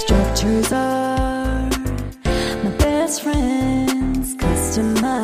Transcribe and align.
Structures 0.00 0.72
are 0.72 1.68
my 2.64 2.70
best 2.78 3.22
friends, 3.22 4.34
customized 4.36 5.19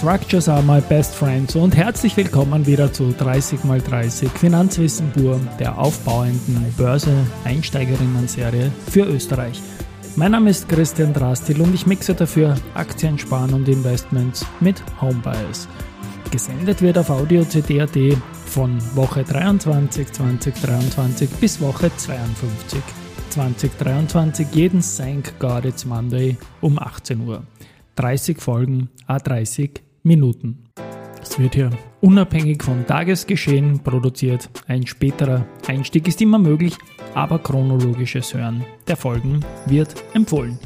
Structures 0.00 0.48
are 0.48 0.62
my 0.62 0.80
best 0.80 1.14
friends 1.14 1.54
und 1.56 1.76
herzlich 1.76 2.16
willkommen 2.16 2.64
wieder 2.64 2.90
zu 2.90 3.10
30x30 3.10 4.30
Finanzwissen 4.30 5.12
pur, 5.12 5.38
der 5.58 5.76
aufbauenden 5.76 6.72
Börse-Einsteigerinnen-Serie 6.78 8.72
für 8.88 9.04
Österreich. 9.04 9.60
Mein 10.16 10.32
Name 10.32 10.48
ist 10.48 10.70
Christian 10.70 11.12
Drastil 11.12 11.60
und 11.60 11.74
ich 11.74 11.86
mixe 11.86 12.14
dafür 12.14 12.54
Aktien, 12.72 13.18
Sparen 13.18 13.52
und 13.52 13.68
Investments 13.68 14.46
mit 14.60 14.82
Homebias. 15.02 15.68
Gesendet 16.30 16.80
wird 16.80 16.96
auf 16.96 17.10
Audio 17.10 17.44
CD.at 17.44 18.16
von 18.46 18.78
Woche 18.96 19.22
23 19.22 20.10
2023 20.12 21.28
bis 21.28 21.60
Woche 21.60 21.90
52 21.94 22.80
2023 23.28 24.46
jeden 24.54 24.80
Thank 24.80 25.38
God 25.38 25.66
It's 25.66 25.84
Monday 25.84 26.38
um 26.62 26.78
18 26.78 27.20
Uhr. 27.20 27.42
30 27.96 28.40
Folgen, 28.40 28.88
a 29.06 29.18
30 29.18 29.89
Minuten. 30.02 30.64
Es 31.22 31.38
wird 31.38 31.54
hier 31.54 31.70
unabhängig 32.00 32.62
vom 32.62 32.86
Tagesgeschehen 32.86 33.80
produziert. 33.80 34.48
Ein 34.66 34.86
späterer 34.86 35.46
Einstieg 35.66 36.08
ist 36.08 36.20
immer 36.20 36.38
möglich, 36.38 36.76
aber 37.14 37.38
chronologisches 37.38 38.34
Hören 38.34 38.64
der 38.88 38.96
Folgen 38.96 39.44
wird 39.66 39.94
empfohlen. 40.14 40.58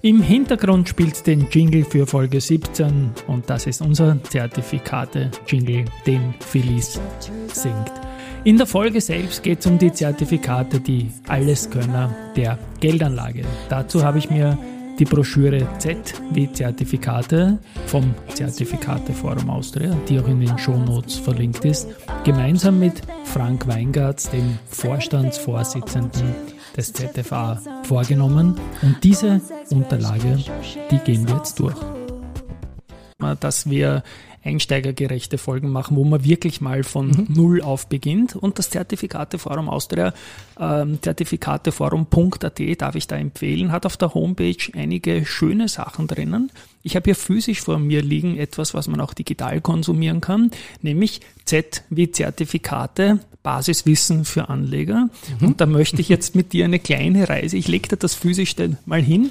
Im 0.00 0.22
Hintergrund 0.22 0.88
spielt 0.88 1.26
den 1.26 1.48
Jingle 1.50 1.84
für 1.84 2.06
Folge 2.06 2.40
17 2.40 3.10
und 3.26 3.50
das 3.50 3.66
ist 3.66 3.82
unser 3.82 4.22
Zertifikate-Jingle, 4.22 5.84
den 6.06 6.34
Phyllis 6.38 7.00
singt. 7.52 7.92
In 8.44 8.56
der 8.56 8.66
Folge 8.66 9.00
selbst 9.00 9.42
geht 9.42 9.58
es 9.58 9.66
um 9.66 9.78
die 9.78 9.92
Zertifikate, 9.92 10.80
die 10.80 11.10
Alleskönner 11.26 12.14
der 12.36 12.58
Geldanlage. 12.78 13.44
Dazu 13.68 14.04
habe 14.04 14.18
ich 14.18 14.30
mir 14.30 14.56
die 14.98 15.04
Broschüre 15.04 15.66
Z 15.78 15.96
wie 16.32 16.52
Zertifikate 16.52 17.58
vom 17.86 18.14
Zertifikateforum 18.34 19.48
Austria, 19.50 19.96
die 20.08 20.18
auch 20.18 20.26
in 20.26 20.40
den 20.40 20.58
Shownotes 20.58 21.16
verlinkt 21.16 21.64
ist, 21.64 21.88
gemeinsam 22.24 22.78
mit 22.78 23.02
Frank 23.24 23.66
Weingartz, 23.68 24.30
dem 24.30 24.58
Vorstandsvorsitzenden 24.68 26.34
des 26.76 26.92
ZFA, 26.92 27.60
vorgenommen. 27.84 28.58
Und 28.82 29.02
diese 29.02 29.40
Unterlage, 29.70 30.38
die 30.90 30.98
gehen 30.98 31.26
wir 31.28 31.36
jetzt 31.36 31.58
durch. 31.58 31.76
Dass 33.40 33.68
wir 33.68 34.02
einsteigergerechte 34.44 35.38
Folgen 35.38 35.70
machen, 35.70 35.96
wo 35.96 36.04
man 36.04 36.24
wirklich 36.24 36.60
mal 36.60 36.82
von 36.82 37.08
Mhm. 37.08 37.26
Null 37.28 37.62
auf 37.62 37.88
beginnt. 37.88 38.36
Und 38.36 38.58
das 38.58 38.70
Zertifikateforum 38.70 39.68
Austria, 39.68 40.14
ähm, 40.58 40.98
zertifikateforum.at, 41.02 42.60
darf 42.80 42.94
ich 42.94 43.06
da 43.06 43.16
empfehlen, 43.16 43.72
hat 43.72 43.86
auf 43.86 43.96
der 43.96 44.14
Homepage 44.14 44.56
einige 44.74 45.24
schöne 45.26 45.68
Sachen 45.68 46.06
drinnen. 46.06 46.50
Ich 46.82 46.96
habe 46.96 47.04
hier 47.04 47.16
physisch 47.16 47.60
vor 47.60 47.78
mir 47.78 48.02
liegen 48.02 48.38
etwas, 48.38 48.74
was 48.74 48.88
man 48.88 49.00
auch 49.00 49.12
digital 49.14 49.60
konsumieren 49.60 50.20
kann, 50.20 50.50
nämlich 50.80 51.20
Z 51.44 51.82
wie 51.90 52.10
Zertifikate, 52.10 53.18
Basiswissen 53.42 54.24
für 54.24 54.48
Anleger. 54.48 55.08
Und 55.40 55.60
da 55.60 55.66
möchte 55.66 56.00
ich 56.00 56.08
jetzt 56.08 56.34
mit 56.34 56.52
dir 56.52 56.64
eine 56.64 56.78
kleine 56.78 57.28
Reise, 57.28 57.56
ich 57.56 57.68
lege 57.68 57.88
dir 57.88 57.96
das 57.96 58.14
physisch 58.14 58.54
dann 58.56 58.78
mal 58.86 59.02
hin 59.02 59.30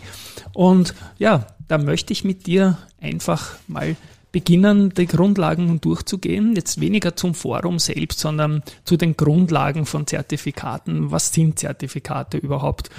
und 0.54 0.94
ja, 1.18 1.48
da 1.68 1.78
möchte 1.78 2.14
ich 2.14 2.24
mit 2.24 2.48
dir 2.48 2.78
einfach 3.02 3.58
mal 3.68 3.96
beginnen, 4.38 4.94
die 4.94 5.08
Grundlagen 5.08 5.82
durchzugehen. 5.82 6.54
Jetzt 6.56 6.80
weniger 6.80 7.16
zum 7.16 7.34
Forum 7.34 7.80
selbst, 7.80 8.20
sondern 8.20 8.62
zu 8.84 8.96
den 8.96 9.18
Grundlagen 9.18 9.88
von 9.88 10.06
Zertifikaten. 10.06 11.10
Was 11.10 11.34
sind 11.34 11.58
Zertifikate 11.58 12.38
überhaupt? 12.38 12.92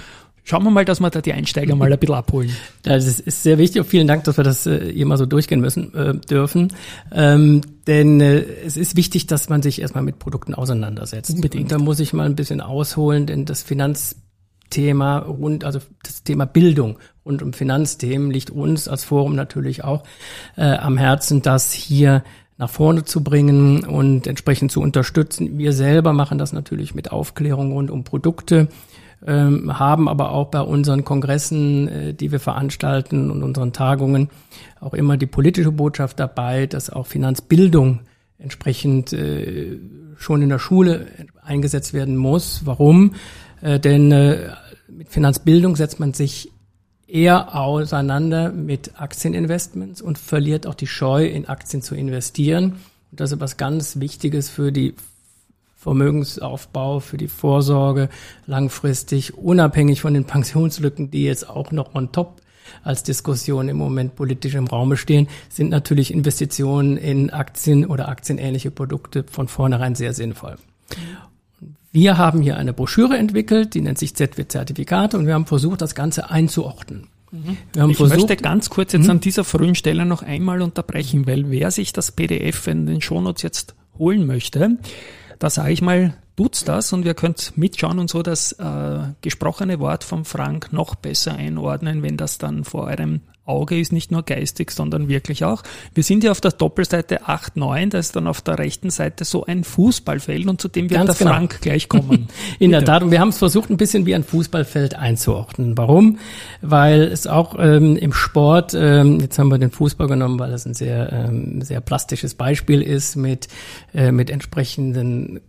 Schauen 0.43 0.63
wir 0.65 0.69
mal, 0.69 0.83
dass 0.83 0.99
wir 0.99 1.09
da 1.09 1.21
die 1.21 1.31
Einsteiger 1.31 1.77
mal 1.77 1.93
ein 1.93 1.97
bisschen 1.97 2.15
abholen. 2.15 2.53
Das 2.83 3.07
ist, 3.07 3.21
ist 3.21 3.41
sehr 3.43 3.57
wichtig 3.57 3.81
und 3.81 3.87
vielen 3.87 4.07
Dank, 4.07 4.25
dass 4.25 4.35
wir 4.35 4.43
das 4.43 4.65
äh, 4.65 4.91
hier 4.91 5.05
mal 5.05 5.17
so 5.17 5.25
durchgehen 5.25 5.61
müssen 5.61 5.93
äh, 5.93 6.15
dürfen. 6.15 6.73
Ähm, 7.13 7.61
denn 7.87 8.19
äh, 8.19 8.43
es 8.65 8.75
ist 8.75 8.97
wichtig, 8.97 9.27
dass 9.27 9.47
man 9.47 9.61
sich 9.61 9.79
erstmal 9.79 10.03
mit 10.03 10.19
Produkten 10.19 10.53
auseinandersetzt. 10.53 11.35
Unbedingt. 11.35 11.63
Und 11.63 11.71
da 11.71 11.77
muss 11.77 12.01
ich 12.01 12.11
mal 12.11 12.25
ein 12.25 12.35
bisschen 12.35 12.59
ausholen, 12.59 13.27
denn 13.27 13.45
das 13.45 13.61
Finanzthema 14.69 15.19
rund, 15.19 15.63
also 15.63 15.79
das 16.03 16.23
Thema 16.23 16.45
Bildung 16.45 16.97
rund 17.25 17.41
um 17.41 17.53
Finanzthemen 17.53 18.31
liegt 18.31 18.49
uns 18.49 18.87
als 18.87 19.03
Forum 19.03 19.35
natürlich 19.35 19.83
auch 19.83 20.03
äh, 20.57 20.63
am 20.63 20.97
Herzen, 20.97 21.41
das 21.41 21.71
hier 21.71 22.23
nach 22.57 22.69
vorne 22.69 23.03
zu 23.03 23.23
bringen 23.23 23.85
und 23.85 24.27
entsprechend 24.27 24.71
zu 24.71 24.81
unterstützen. 24.81 25.57
Wir 25.57 25.73
selber 25.73 26.13
machen 26.13 26.37
das 26.37 26.53
natürlich 26.53 26.93
mit 26.93 27.11
Aufklärung 27.11 27.71
rund 27.71 27.89
um 27.89 28.03
Produkte 28.03 28.67
ähm, 29.25 29.77
haben 29.77 30.07
aber 30.07 30.31
auch 30.31 30.47
bei 30.47 30.61
unseren 30.61 31.03
Kongressen, 31.03 31.87
äh, 31.89 32.13
die 32.13 32.31
wir 32.31 32.39
veranstalten 32.39 33.31
und 33.31 33.43
unseren 33.43 33.73
Tagungen 33.73 34.29
auch 34.79 34.93
immer 34.93 35.17
die 35.17 35.25
politische 35.25 35.73
Botschaft 35.73 36.21
dabei, 36.21 36.67
dass 36.67 36.89
auch 36.89 37.05
Finanzbildung 37.05 37.99
entsprechend 38.37 39.11
äh, 39.11 39.77
schon 40.15 40.41
in 40.41 40.47
der 40.47 40.59
Schule 40.59 41.07
eingesetzt 41.43 41.93
werden 41.93 42.15
muss. 42.15 42.61
Warum? 42.65 43.15
Äh, 43.61 43.79
denn 43.79 44.11
äh, 44.11 44.51
mit 44.87 45.09
Finanzbildung 45.09 45.75
setzt 45.75 45.99
man 45.99 46.13
sich 46.13 46.51
eher 47.07 47.55
auseinander 47.55 48.51
mit 48.51 48.99
Aktieninvestments 48.99 50.01
und 50.01 50.17
verliert 50.17 50.67
auch 50.67 50.75
die 50.75 50.87
Scheu, 50.87 51.25
in 51.25 51.47
Aktien 51.47 51.81
zu 51.81 51.95
investieren. 51.95 52.73
Und 53.11 53.19
das 53.19 53.31
ist 53.31 53.37
etwas 53.37 53.57
ganz 53.57 53.99
Wichtiges 53.99 54.49
für 54.49 54.71
die 54.71 54.93
Vermögensaufbau, 55.75 56.99
für 56.99 57.17
die 57.17 57.29
Vorsorge 57.29 58.09
langfristig, 58.45 59.37
unabhängig 59.37 60.01
von 60.01 60.13
den 60.13 60.25
Pensionslücken, 60.25 61.09
die 61.09 61.23
jetzt 61.23 61.49
auch 61.49 61.71
noch 61.71 61.95
on 61.95 62.11
top 62.11 62.41
als 62.83 63.01
Diskussion 63.03 63.69
im 63.69 63.77
Moment 63.77 64.15
politisch 64.15 64.55
im 64.55 64.67
Raum 64.67 64.95
stehen, 64.95 65.27
sind 65.49 65.69
natürlich 65.69 66.13
Investitionen 66.13 66.97
in 66.97 67.31
Aktien 67.31 67.85
oder 67.85 68.09
aktienähnliche 68.09 68.71
Produkte 68.71 69.23
von 69.23 69.47
vornherein 69.47 69.95
sehr 69.95 70.13
sinnvoll. 70.13 70.57
Wir 71.91 72.17
haben 72.17 72.41
hier 72.41 72.57
eine 72.57 72.73
Broschüre 72.73 73.17
entwickelt, 73.17 73.73
die 73.73 73.81
nennt 73.81 73.97
sich 73.97 74.15
ZW-Zertifikate 74.15 75.17
und 75.17 75.25
wir 75.25 75.33
haben 75.33 75.47
versucht, 75.47 75.81
das 75.81 75.95
Ganze 75.95 76.29
einzuordnen. 76.29 77.07
Wir 77.73 77.83
haben 77.83 77.91
Ich 77.91 77.99
möchte 77.99 78.35
ganz 78.37 78.69
kurz 78.69 78.93
jetzt 78.93 79.09
an 79.09 79.19
dieser 79.19 79.43
frühen 79.43 79.75
Stelle 79.75 80.05
noch 80.05 80.23
einmal 80.23 80.61
unterbrechen, 80.61 81.27
weil 81.27 81.49
wer 81.51 81.71
sich 81.71 81.93
das 81.93 82.11
PDF 82.11 82.67
in 82.67 82.85
den 82.85 83.01
Shownotes 83.01 83.43
jetzt 83.43 83.75
holen 83.97 84.25
möchte, 84.25 84.77
da 85.37 85.49
sage 85.49 85.71
ich 85.71 85.81
mal, 85.81 86.15
tut's 86.35 86.63
das 86.63 86.91
und 86.93 87.05
wir 87.05 87.13
könnt 87.13 87.53
mitschauen 87.55 87.99
und 87.99 88.09
so 88.09 88.23
das 88.23 88.53
äh, 88.53 88.99
gesprochene 89.21 89.79
Wort 89.79 90.03
von 90.03 90.25
Frank 90.25 90.73
noch 90.73 90.95
besser 90.95 91.35
einordnen, 91.35 92.01
wenn 92.01 92.17
das 92.17 92.37
dann 92.37 92.63
vor 92.63 92.85
eurem 92.85 93.21
Auge 93.49 93.79
ist, 93.79 93.91
nicht 93.91 94.11
nur 94.11 94.23
geistig, 94.23 94.71
sondern 94.71 95.07
wirklich 95.09 95.43
auch. 95.43 95.63
Wir 95.93 96.03
sind 96.03 96.23
ja 96.23 96.31
auf 96.31 96.41
der 96.41 96.51
Doppelseite 96.51 97.27
8, 97.27 97.57
9, 97.57 97.89
da 97.89 97.99
ist 97.99 98.15
dann 98.15 98.27
auf 98.27 98.41
der 98.41 98.59
rechten 98.59 98.89
Seite 98.89 99.25
so 99.25 99.45
ein 99.45 99.63
Fußballfeld 99.63 100.47
und 100.47 100.61
zu 100.61 100.67
dem 100.67 100.89
wird 100.89 100.99
Ganz 100.99 101.17
der 101.17 101.25
genau. 101.25 101.37
Frank 101.37 101.61
gleich 101.61 101.89
kommen. 101.89 102.27
In 102.59 102.71
der 102.71 102.79
Bitte. 102.79 102.91
Tat, 102.91 103.03
und 103.03 103.11
wir 103.11 103.19
haben 103.19 103.29
es 103.29 103.37
versucht, 103.37 103.69
ein 103.69 103.77
bisschen 103.77 104.05
wie 104.05 104.15
ein 104.15 104.23
Fußballfeld 104.23 104.95
einzuordnen. 104.95 105.77
Warum? 105.77 106.19
Weil 106.61 107.03
es 107.03 107.27
auch 107.27 107.55
ähm, 107.59 107.95
im 107.97 108.13
Sport, 108.13 108.73
ähm, 108.75 109.19
jetzt 109.19 109.39
haben 109.39 109.49
wir 109.49 109.57
den 109.57 109.71
Fußball 109.71 110.07
genommen, 110.07 110.39
weil 110.39 110.51
das 110.51 110.65
ein 110.65 110.73
sehr, 110.73 111.11
ähm, 111.11 111.61
sehr 111.61 111.81
plastisches 111.81 112.35
Beispiel 112.35 112.81
ist 112.81 113.15
mit, 113.15 113.47
äh, 113.93 114.11
mit 114.11 114.29
entsprechenden 114.29 115.41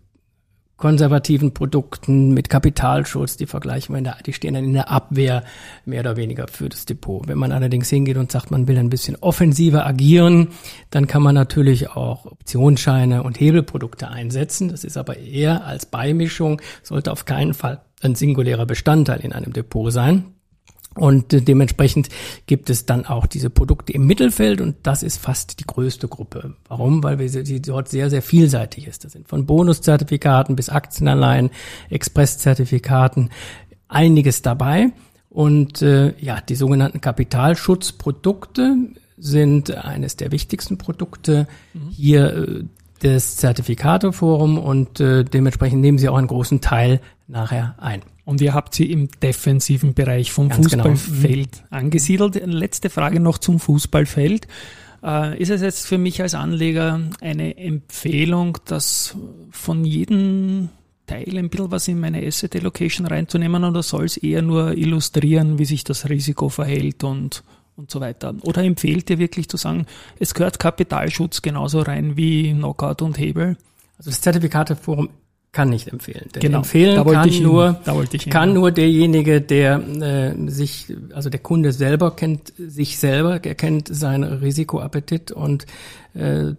konservativen 0.80 1.52
Produkten 1.52 2.32
mit 2.32 2.48
Kapitalschutz, 2.48 3.36
die 3.36 3.46
vergleichen 3.46 3.94
wir 3.94 3.98
in 3.98 4.04
der, 4.04 4.16
die 4.24 4.32
stehen 4.32 4.54
dann 4.54 4.64
in 4.64 4.72
der 4.72 4.90
Abwehr 4.90 5.44
mehr 5.84 6.00
oder 6.00 6.16
weniger 6.16 6.48
für 6.48 6.68
das 6.70 6.86
Depot. 6.86 7.28
Wenn 7.28 7.38
man 7.38 7.52
allerdings 7.52 7.90
hingeht 7.90 8.16
und 8.16 8.32
sagt, 8.32 8.50
man 8.50 8.66
will 8.66 8.78
ein 8.78 8.90
bisschen 8.90 9.16
offensiver 9.20 9.86
agieren, 9.86 10.48
dann 10.88 11.06
kann 11.06 11.22
man 11.22 11.34
natürlich 11.34 11.90
auch 11.90 12.24
Optionsscheine 12.24 13.22
und 13.22 13.38
Hebelprodukte 13.38 14.08
einsetzen. 14.08 14.70
Das 14.70 14.82
ist 14.82 14.96
aber 14.96 15.18
eher 15.18 15.66
als 15.66 15.84
Beimischung, 15.84 16.62
sollte 16.82 17.12
auf 17.12 17.26
keinen 17.26 17.52
Fall 17.52 17.82
ein 18.00 18.14
singulärer 18.14 18.64
Bestandteil 18.64 19.20
in 19.20 19.34
einem 19.34 19.52
Depot 19.52 19.92
sein. 19.92 20.34
Und 20.96 21.32
äh, 21.32 21.40
dementsprechend 21.40 22.08
gibt 22.46 22.68
es 22.68 22.84
dann 22.84 23.06
auch 23.06 23.26
diese 23.26 23.48
Produkte 23.48 23.92
im 23.92 24.06
Mittelfeld 24.06 24.60
und 24.60 24.76
das 24.82 25.02
ist 25.02 25.18
fast 25.18 25.60
die 25.60 25.64
größte 25.64 26.08
Gruppe. 26.08 26.56
Warum? 26.68 27.02
Weil 27.04 27.18
wir 27.18 27.28
sie 27.28 27.62
dort 27.62 27.88
sehr, 27.88 28.10
sehr 28.10 28.22
vielseitig 28.22 28.88
ist. 28.88 29.04
Das 29.04 29.12
sind 29.12 29.28
von 29.28 29.46
Bonuszertifikaten 29.46 30.56
bis 30.56 30.68
Aktienanleihen, 30.68 31.50
Expresszertifikaten, 31.90 33.30
einiges 33.88 34.42
dabei. 34.42 34.88
Und 35.28 35.80
äh, 35.80 36.12
ja, 36.18 36.40
die 36.40 36.56
sogenannten 36.56 37.00
Kapitalschutzprodukte 37.00 38.74
sind 39.16 39.70
eines 39.70 40.16
der 40.16 40.32
wichtigsten 40.32 40.76
Produkte 40.76 41.46
hier 41.90 42.34
äh, 42.34 42.64
des 43.02 43.36
Zertifikateforum 43.36 44.58
und 44.58 45.00
äh, 45.00 45.24
dementsprechend 45.24 45.80
nehmen 45.80 45.98
sie 45.98 46.08
auch 46.08 46.16
einen 46.16 46.26
großen 46.26 46.60
Teil 46.60 47.00
nachher 47.28 47.76
ein. 47.78 48.02
Und 48.30 48.40
ihr 48.40 48.54
habt 48.54 48.76
sie 48.76 48.92
im 48.92 49.08
defensiven 49.20 49.92
Bereich 49.92 50.30
vom 50.30 50.50
Ganz 50.50 50.70
genau. 50.70 50.84
Fußballfeld 50.84 51.64
angesiedelt. 51.70 52.40
Letzte 52.46 52.88
Frage 52.88 53.18
noch 53.18 53.38
zum 53.38 53.58
Fußballfeld. 53.58 54.46
Äh, 55.02 55.36
ist 55.42 55.50
es 55.50 55.62
jetzt 55.62 55.84
für 55.84 55.98
mich 55.98 56.22
als 56.22 56.36
Anleger 56.36 57.00
eine 57.20 57.56
Empfehlung, 57.56 58.58
dass 58.66 59.16
von 59.50 59.84
jedem 59.84 60.68
Teil 61.08 61.36
ein 61.38 61.50
bisschen 61.50 61.72
was 61.72 61.88
in 61.88 61.98
meine 61.98 62.24
Asset 62.24 62.54
Allocation 62.54 63.04
reinzunehmen 63.04 63.64
oder 63.64 63.82
soll 63.82 64.04
es 64.04 64.16
eher 64.16 64.42
nur 64.42 64.78
illustrieren, 64.78 65.58
wie 65.58 65.64
sich 65.64 65.82
das 65.82 66.08
Risiko 66.08 66.50
verhält 66.50 67.02
und, 67.02 67.42
und 67.74 67.90
so 67.90 68.00
weiter? 68.00 68.36
Oder 68.42 68.62
empfehlt 68.62 69.10
ihr 69.10 69.18
wirklich 69.18 69.48
zu 69.48 69.56
sagen, 69.56 69.86
es 70.20 70.34
gehört 70.34 70.60
Kapitalschutz 70.60 71.42
genauso 71.42 71.80
rein 71.80 72.16
wie 72.16 72.52
Knockout 72.52 73.02
und 73.02 73.18
Hebel? 73.18 73.56
Also 73.98 74.10
das 74.10 74.20
Zertifikateforum 74.20 75.08
kann 75.52 75.68
nicht 75.68 75.88
empfehlen. 75.88 76.28
Denn 76.34 76.40
Genau, 76.40 76.58
empfehlen 76.58 77.04
kann 77.04 77.28
ich 77.28 77.36
hin, 77.36 77.44
nur 77.44 77.80
hin, 77.84 78.30
kann 78.30 78.52
nur 78.52 78.70
derjenige, 78.70 79.40
der 79.40 79.80
äh, 79.80 80.50
sich, 80.50 80.94
also 81.12 81.28
der 81.28 81.40
Kunde 81.40 81.72
selber 81.72 82.14
kennt 82.14 82.52
sich 82.56 82.98
selber, 82.98 83.44
er 83.44 83.54
kennt 83.54 83.88
seinen 83.88 84.24
Risikoappetit 84.24 85.32
und 85.32 85.66
äh, 86.14 86.52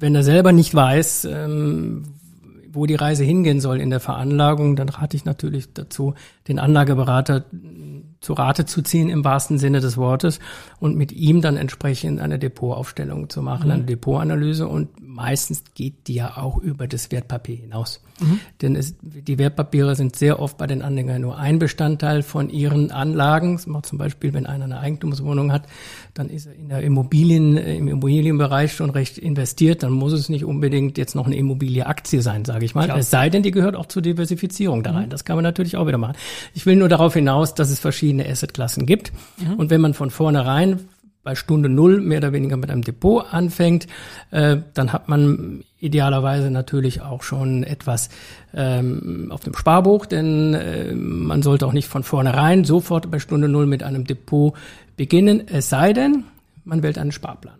wenn 0.00 0.14
er 0.14 0.22
selber 0.22 0.52
nicht 0.52 0.74
weiß, 0.74 1.24
ähm, 1.24 2.04
wo 2.70 2.86
die 2.86 2.94
Reise 2.94 3.24
hingehen 3.24 3.60
soll 3.60 3.80
in 3.80 3.90
der 3.90 4.00
Veranlagung, 4.00 4.76
dann 4.76 4.88
rate 4.88 5.16
ich 5.16 5.24
natürlich 5.24 5.72
dazu, 5.72 6.14
den 6.46 6.58
Anlageberater 6.58 7.46
zu 8.20 8.32
Rate 8.32 8.66
zu 8.66 8.82
ziehen 8.82 9.08
im 9.10 9.24
wahrsten 9.24 9.58
Sinne 9.58 9.80
des 9.80 9.96
Wortes 9.96 10.40
und 10.80 10.96
mit 10.96 11.12
ihm 11.12 11.40
dann 11.40 11.56
entsprechend 11.56 12.20
eine 12.20 12.38
Depotaufstellung 12.38 13.30
zu 13.30 13.42
machen, 13.42 13.70
eine 13.70 13.84
Depotanalyse 13.84 14.66
und 14.66 14.88
meistens 15.00 15.62
geht 15.74 16.08
die 16.08 16.14
ja 16.14 16.36
auch 16.36 16.58
über 16.58 16.88
das 16.88 17.10
Wertpapier 17.10 17.56
hinaus. 17.56 18.00
Denn 18.62 18.74
es, 18.74 18.96
die 19.00 19.38
Wertpapiere 19.38 19.94
sind 19.94 20.16
sehr 20.16 20.40
oft 20.40 20.58
bei 20.58 20.66
den 20.66 20.82
Anlegern 20.82 21.20
nur 21.20 21.38
ein 21.38 21.58
Bestandteil 21.58 22.22
von 22.22 22.50
ihren 22.50 22.90
Anlagen. 22.90 23.56
Das 23.56 23.66
macht 23.66 23.86
zum 23.86 23.98
Beispiel, 23.98 24.34
wenn 24.34 24.46
einer 24.46 24.64
eine 24.64 24.80
Eigentumswohnung 24.80 25.52
hat, 25.52 25.66
dann 26.18 26.30
ist 26.30 26.46
er 26.46 26.54
in 26.54 26.68
der 26.68 26.82
Immobilien, 26.82 27.56
im 27.56 27.86
Immobilienbereich 27.86 28.72
schon 28.72 28.90
recht 28.90 29.18
investiert, 29.18 29.84
dann 29.84 29.92
muss 29.92 30.12
es 30.12 30.28
nicht 30.28 30.44
unbedingt 30.44 30.98
jetzt 30.98 31.14
noch 31.14 31.26
eine 31.26 31.36
Immobilieaktie 31.36 32.22
sein, 32.22 32.44
sage 32.44 32.64
ich 32.64 32.74
mal. 32.74 32.86
Klar. 32.86 32.98
Es 32.98 33.08
sei 33.08 33.30
denn, 33.30 33.44
die 33.44 33.52
gehört 33.52 33.76
auch 33.76 33.86
zur 33.86 34.02
Diversifizierung 34.02 34.82
da 34.82 34.90
rein. 34.90 35.10
Das 35.10 35.24
kann 35.24 35.36
man 35.36 35.44
natürlich 35.44 35.76
auch 35.76 35.86
wieder 35.86 35.96
machen. 35.96 36.16
Ich 36.54 36.66
will 36.66 36.74
nur 36.74 36.88
darauf 36.88 37.14
hinaus, 37.14 37.54
dass 37.54 37.70
es 37.70 37.78
verschiedene 37.78 38.28
Assetklassen 38.28 38.84
gibt. 38.84 39.12
Und 39.58 39.70
wenn 39.70 39.80
man 39.80 39.94
von 39.94 40.10
vornherein 40.10 40.80
bei 41.28 41.34
Stunde 41.34 41.68
Null 41.68 42.00
mehr 42.00 42.20
oder 42.20 42.32
weniger 42.32 42.56
mit 42.56 42.70
einem 42.70 42.80
Depot 42.80 43.22
anfängt, 43.30 43.86
äh, 44.30 44.56
dann 44.72 44.94
hat 44.94 45.10
man 45.10 45.62
idealerweise 45.78 46.50
natürlich 46.50 47.02
auch 47.02 47.22
schon 47.22 47.64
etwas 47.64 48.08
ähm, 48.54 49.26
auf 49.28 49.40
dem 49.40 49.54
Sparbuch, 49.54 50.06
denn 50.06 50.54
äh, 50.54 50.94
man 50.94 51.42
sollte 51.42 51.66
auch 51.66 51.74
nicht 51.74 51.86
von 51.86 52.02
vornherein 52.02 52.64
sofort 52.64 53.10
bei 53.10 53.18
Stunde 53.18 53.46
Null 53.46 53.66
mit 53.66 53.82
einem 53.82 54.06
Depot 54.06 54.54
beginnen, 54.96 55.42
es 55.48 55.68
sei 55.68 55.92
denn, 55.92 56.24
man 56.64 56.82
wählt 56.82 56.96
einen 56.96 57.12
Sparplan. 57.12 57.56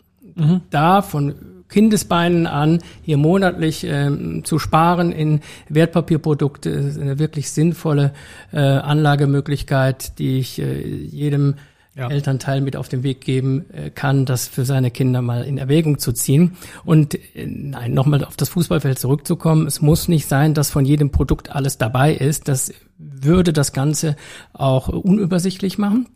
Da 0.71 1.03
von 1.03 1.35
Kindesbeinen 1.69 2.47
an 2.47 2.79
hier 3.03 3.19
monatlich 3.19 3.85
ähm, 3.85 4.45
zu 4.45 4.59
sparen 4.59 5.13
in 5.13 5.41
Wertpapierprodukte 5.69 6.71
ist 6.71 6.99
eine 6.99 7.19
wirklich 7.19 7.51
sinnvolle 7.51 8.15
äh, 8.51 8.61
Anlagemöglichkeit, 8.61 10.19
die 10.19 10.39
ich 10.39 10.59
äh, 10.59 10.81
jedem 10.81 11.57
Ja. 11.99 12.09
Elternteil 12.09 12.61
mit 12.61 12.77
auf 12.77 12.89
den 12.89 13.03
Weg 13.03 13.21
geben 13.23 13.69
äh, 13.73 13.91
kann, 13.91 14.25
das 14.25 14.47
für 14.47 14.65
seine 14.65 14.93
Kinder 14.93 15.21
mal 15.21 15.43
in 15.43 15.59
Erwägung 15.59 15.99
zu 15.99 16.13
ziehen. 16.13 16.57
Und 16.85 17.17
äh, 17.35 17.45
nein, 17.45 17.93
nochmal 17.93 18.25
auf 18.25 18.37
das 18.37 18.51
Fußballfeld 18.51 19.01
zurückzukommen, 19.01 19.67
es 19.67 19.83
muss 19.83 20.07
nicht 20.07 20.29
sein, 20.29 20.55
dass 20.55 20.71
von 20.71 20.85
jedem 20.85 21.11
Produkt 21.11 21.51
alles 21.51 21.77
dabei 21.77 22.15
ist. 22.15 22.47
Das 22.47 22.73
würde 22.99 23.53
das 23.53 23.73
Ganze 23.73 24.15
auch 24.53 24.89
unübersichtlich 24.89 25.77
machen. 25.77 26.07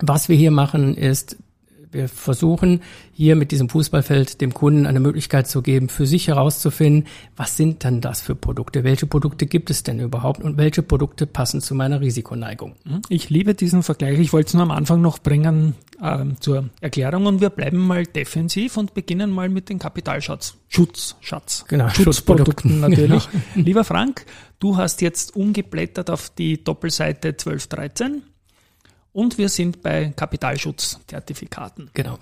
Was 0.00 0.28
wir 0.28 0.36
hier 0.36 0.50
machen, 0.50 0.96
ist, 0.96 1.36
wir 1.92 2.08
versuchen 2.08 2.82
hier 3.12 3.36
mit 3.36 3.50
diesem 3.50 3.68
Fußballfeld 3.68 4.40
dem 4.40 4.54
Kunden 4.54 4.86
eine 4.86 5.00
Möglichkeit 5.00 5.48
zu 5.48 5.62
geben, 5.62 5.88
für 5.88 6.06
sich 6.06 6.28
herauszufinden, 6.28 7.06
was 7.36 7.56
sind 7.56 7.84
denn 7.84 8.00
das 8.00 8.20
für 8.20 8.34
Produkte? 8.34 8.84
Welche 8.84 9.06
Produkte 9.06 9.46
gibt 9.46 9.70
es 9.70 9.82
denn 9.82 10.00
überhaupt 10.00 10.42
und 10.42 10.56
welche 10.56 10.82
Produkte 10.82 11.26
passen 11.26 11.60
zu 11.60 11.74
meiner 11.74 12.00
Risikoneigung? 12.00 12.74
Ich 13.08 13.30
liebe 13.30 13.54
diesen 13.54 13.82
Vergleich. 13.82 14.18
Ich 14.18 14.32
wollte 14.32 14.48
es 14.48 14.54
nur 14.54 14.62
am 14.62 14.70
Anfang 14.70 15.00
noch 15.00 15.18
bringen 15.18 15.74
ähm, 16.02 16.36
zur 16.40 16.70
Erklärung 16.80 17.26
und 17.26 17.40
wir 17.40 17.50
bleiben 17.50 17.78
mal 17.78 18.06
defensiv 18.06 18.76
und 18.76 18.94
beginnen 18.94 19.30
mal 19.30 19.48
mit 19.48 19.68
den 19.68 19.78
Kapitalschatz. 19.78 20.56
Schutz, 20.68 21.16
Schatz. 21.20 21.64
Genau, 21.68 21.88
Schutzprodukten 21.88 22.80
natürlich. 22.80 23.28
Lieber 23.54 23.84
Frank, 23.84 24.24
du 24.60 24.76
hast 24.76 25.02
jetzt 25.02 25.34
umgeblättert 25.34 26.10
auf 26.10 26.30
die 26.30 26.62
Doppelseite 26.62 27.28
1213 27.28 28.22
und 29.12 29.38
wir 29.38 29.48
sind 29.48 29.82
bei 29.82 30.12
Kapitalschutzzertifikaten. 30.14 31.90
Genau. 31.94 32.18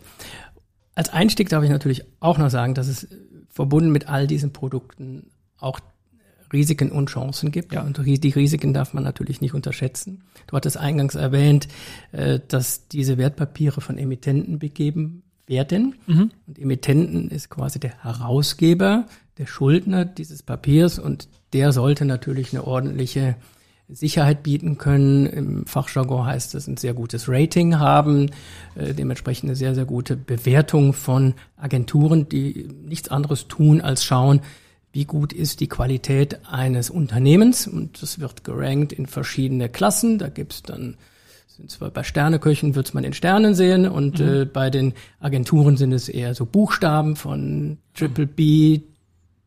Als 0.94 1.10
Einstieg 1.10 1.48
darf 1.48 1.62
ich 1.62 1.70
natürlich 1.70 2.04
auch 2.20 2.38
noch 2.38 2.50
sagen, 2.50 2.74
dass 2.74 2.88
es 2.88 3.06
verbunden 3.50 3.90
mit 3.90 4.08
all 4.08 4.26
diesen 4.26 4.52
Produkten 4.52 5.30
auch 5.58 5.80
Risiken 6.52 6.90
und 6.90 7.10
Chancen 7.10 7.50
gibt. 7.50 7.72
Ja. 7.72 7.82
Und 7.82 8.00
die 8.04 8.30
Risiken 8.30 8.72
darf 8.72 8.94
man 8.94 9.04
natürlich 9.04 9.40
nicht 9.40 9.54
unterschätzen. 9.54 10.24
Du 10.46 10.56
hattest 10.56 10.76
eingangs 10.76 11.14
erwähnt, 11.14 11.68
äh, 12.12 12.40
dass 12.46 12.88
diese 12.88 13.18
Wertpapiere 13.18 13.80
von 13.80 13.98
Emittenten 13.98 14.58
begeben 14.58 15.22
werden. 15.46 15.96
Und 16.46 16.58
Emittenten 16.58 17.30
ist 17.30 17.48
quasi 17.50 17.80
der 17.80 18.02
Herausgeber, 18.02 19.06
der 19.38 19.46
Schuldner 19.46 20.04
dieses 20.04 20.42
Papiers 20.42 20.98
und 20.98 21.28
der 21.52 21.72
sollte 21.72 22.04
natürlich 22.04 22.52
eine 22.52 22.66
ordentliche 22.66 23.36
Sicherheit 23.88 24.42
bieten 24.42 24.78
können. 24.78 25.26
Im 25.26 25.66
Fachjargon 25.66 26.26
heißt 26.26 26.54
es 26.54 26.66
ein 26.66 26.76
sehr 26.76 26.94
gutes 26.94 27.28
Rating 27.28 27.78
haben, 27.78 28.30
äh, 28.74 28.94
dementsprechend 28.94 29.48
eine 29.48 29.56
sehr, 29.56 29.74
sehr 29.74 29.86
gute 29.86 30.16
Bewertung 30.16 30.92
von 30.92 31.34
Agenturen, 31.56 32.28
die 32.28 32.68
nichts 32.84 33.08
anderes 33.08 33.48
tun, 33.48 33.80
als 33.80 34.04
schauen, 34.04 34.40
wie 34.92 35.04
gut 35.04 35.32
ist 35.32 35.60
die 35.60 35.68
Qualität 35.68 36.40
eines 36.46 36.90
Unternehmens. 36.90 37.66
Und 37.66 38.02
das 38.02 38.20
wird 38.20 38.44
gerankt 38.44 38.92
in 38.92 39.06
verschiedene 39.06 39.68
Klassen. 39.68 40.18
Da 40.18 40.28
gibt's 40.28 40.62
dann 40.62 40.96
sind 41.58 41.72
zwar 41.72 41.90
bei 41.90 42.04
Sterneköchen 42.04 42.76
wird 42.76 42.94
man 42.94 43.02
in 43.02 43.12
Sternen 43.12 43.52
sehen 43.52 43.88
und 43.88 44.20
äh, 44.20 44.44
bei 44.44 44.70
den 44.70 44.94
Agenturen 45.18 45.76
sind 45.76 45.92
es 45.92 46.08
eher 46.08 46.32
so 46.34 46.46
Buchstaben 46.46 47.16
von 47.16 47.78
Triple 47.94 48.28
B, 48.28 48.82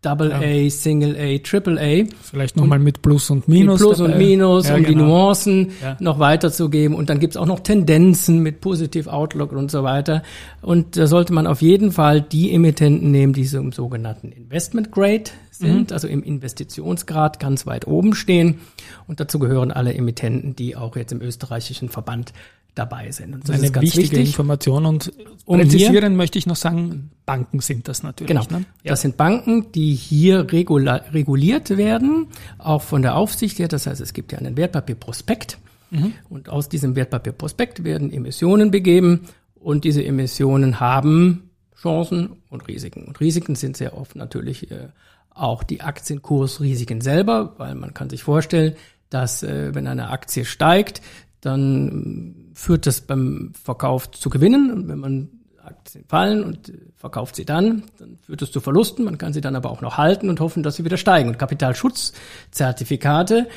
Double 0.01 0.33
A, 0.33 0.69
Single 0.69 1.15
A, 1.15 1.37
Triple 1.39 1.79
A. 1.79 2.05
Vielleicht 2.23 2.55
nochmal 2.55 2.79
mit 2.79 3.03
Plus 3.03 3.29
und 3.29 3.47
Mit 3.47 3.59
Minus. 3.59 3.79
Plus 3.81 3.97
dabei. 3.99 4.13
und 4.13 4.17
Minus, 4.17 4.67
Ja, 4.67 4.75
um 4.75 4.83
die 4.83 4.93
genau. 4.95 5.05
Nuancen 5.05 5.71
Ja. 5.81 5.95
noch 5.99 6.17
weiterzugeben. 6.17 6.97
Und 6.97 7.09
dann 7.11 7.19
gibt's 7.19 7.37
auch 7.37 7.45
noch 7.45 7.59
Tendenzen 7.59 8.39
mit 8.39 8.61
Positive 8.61 9.11
Outlook 9.13 9.51
und 9.51 9.69
so 9.69 9.83
weiter. 9.83 10.23
Und 10.63 10.97
da 10.97 11.05
sollte 11.05 11.33
man 11.33 11.45
auf 11.45 11.61
jeden 11.61 11.91
Fall 11.91 12.19
die 12.21 12.51
Emittenten 12.51 13.11
nehmen, 13.11 13.33
die 13.33 13.45
so 13.45 13.59
im 13.59 13.71
sogenannten 13.71 14.31
Investment 14.31 14.91
Grade 14.91 15.25
sind, 15.51 15.89
Mhm. 15.89 15.93
also 15.93 16.07
im 16.07 16.23
Investitionsgrad 16.23 17.39
ganz 17.39 17.65
weit 17.67 17.85
oben 17.85 18.15
stehen. 18.15 18.59
Und 19.07 19.19
dazu 19.19 19.37
gehören 19.37 19.71
alle 19.71 19.93
Emittenten, 19.93 20.55
die 20.55 20.75
auch 20.75 20.95
jetzt 20.95 21.11
im 21.11 21.21
österreichischen 21.21 21.89
Verband 21.89 22.33
dabei 22.73 23.11
sind. 23.11 23.33
Und 23.33 23.49
das 23.49 23.57
Eine 23.57 23.65
ist 23.65 23.73
ganz 23.73 23.83
wichtige 23.83 24.11
wichtig. 24.11 24.27
Information 24.29 24.85
und 24.85 25.11
Um 25.45 25.59
präzisieren 25.59 26.15
möchte 26.15 26.39
ich 26.39 26.47
noch 26.47 26.55
sagen, 26.55 27.11
Banken 27.25 27.59
sind 27.59 27.89
das 27.89 28.01
natürlich. 28.01 28.29
Genau. 28.29 28.45
Ne? 28.49 28.65
Ja. 28.83 28.91
Das 28.91 29.01
sind 29.01 29.17
Banken, 29.17 29.71
die 29.73 29.93
hier 29.93 30.47
reguliert 30.49 31.75
werden, 31.77 32.27
auch 32.57 32.81
von 32.81 33.01
der 33.01 33.17
Aufsicht 33.17 33.59
her. 33.59 33.67
Das 33.67 33.87
heißt, 33.87 33.99
es 33.99 34.13
gibt 34.13 34.31
ja 34.31 34.37
einen 34.37 34.55
Wertpapierprospekt. 34.55 35.57
Mhm. 35.89 36.13
Und 36.29 36.47
aus 36.47 36.69
diesem 36.69 36.95
Wertpapierprospekt 36.95 37.83
werden 37.83 38.11
Emissionen 38.13 38.71
begeben. 38.71 39.27
Und 39.55 39.83
diese 39.83 40.03
Emissionen 40.05 40.79
haben 40.79 41.49
Chancen 41.75 42.37
und 42.49 42.67
Risiken. 42.69 43.03
Und 43.03 43.19
Risiken 43.19 43.55
sind 43.55 43.75
sehr 43.75 43.97
oft 43.97 44.15
natürlich 44.15 44.71
äh, 44.71 44.87
auch 45.33 45.63
die 45.63 45.81
Aktienkursrisiken 45.81 47.01
selber, 47.01 47.53
weil 47.57 47.75
man 47.75 47.93
kann 47.93 48.09
sich 48.09 48.23
vorstellen, 48.23 48.75
dass 49.09 49.43
äh, 49.43 49.73
wenn 49.73 49.87
eine 49.87 50.09
Aktie 50.09 50.45
steigt, 50.45 51.01
dann 51.41 51.87
ähm, 51.87 52.35
führt 52.53 52.87
das 52.87 53.01
beim 53.01 53.51
Verkauf 53.61 54.11
zu 54.11 54.29
Gewinnen. 54.29 54.71
Und 54.71 54.87
wenn 54.87 54.99
man 54.99 55.29
Aktien 55.63 56.05
fallen 56.07 56.43
und 56.43 56.69
äh, 56.69 56.73
verkauft 56.95 57.35
sie 57.35 57.45
dann, 57.45 57.83
dann 57.97 58.17
führt 58.21 58.41
es 58.41 58.51
zu 58.51 58.61
Verlusten. 58.61 59.05
Man 59.05 59.17
kann 59.17 59.33
sie 59.33 59.41
dann 59.41 59.55
aber 59.55 59.71
auch 59.71 59.81
noch 59.81 59.97
halten 59.97 60.29
und 60.29 60.39
hoffen, 60.39 60.63
dass 60.63 60.75
sie 60.75 60.85
wieder 60.85 60.97
steigen. 60.97 61.29
Und 61.29 61.39
Kapitalschutzzertifikate, 61.39 63.47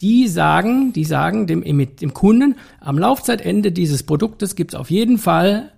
die 0.00 0.28
sagen, 0.28 0.92
die 0.92 1.04
sagen 1.04 1.46
dem, 1.46 1.62
dem 1.96 2.14
Kunden, 2.14 2.56
am 2.80 2.98
Laufzeitende 2.98 3.72
dieses 3.72 4.02
Produktes 4.02 4.54
gibt 4.54 4.74
es 4.74 4.80
auf 4.80 4.90
jeden 4.90 5.18
Fall 5.18 5.72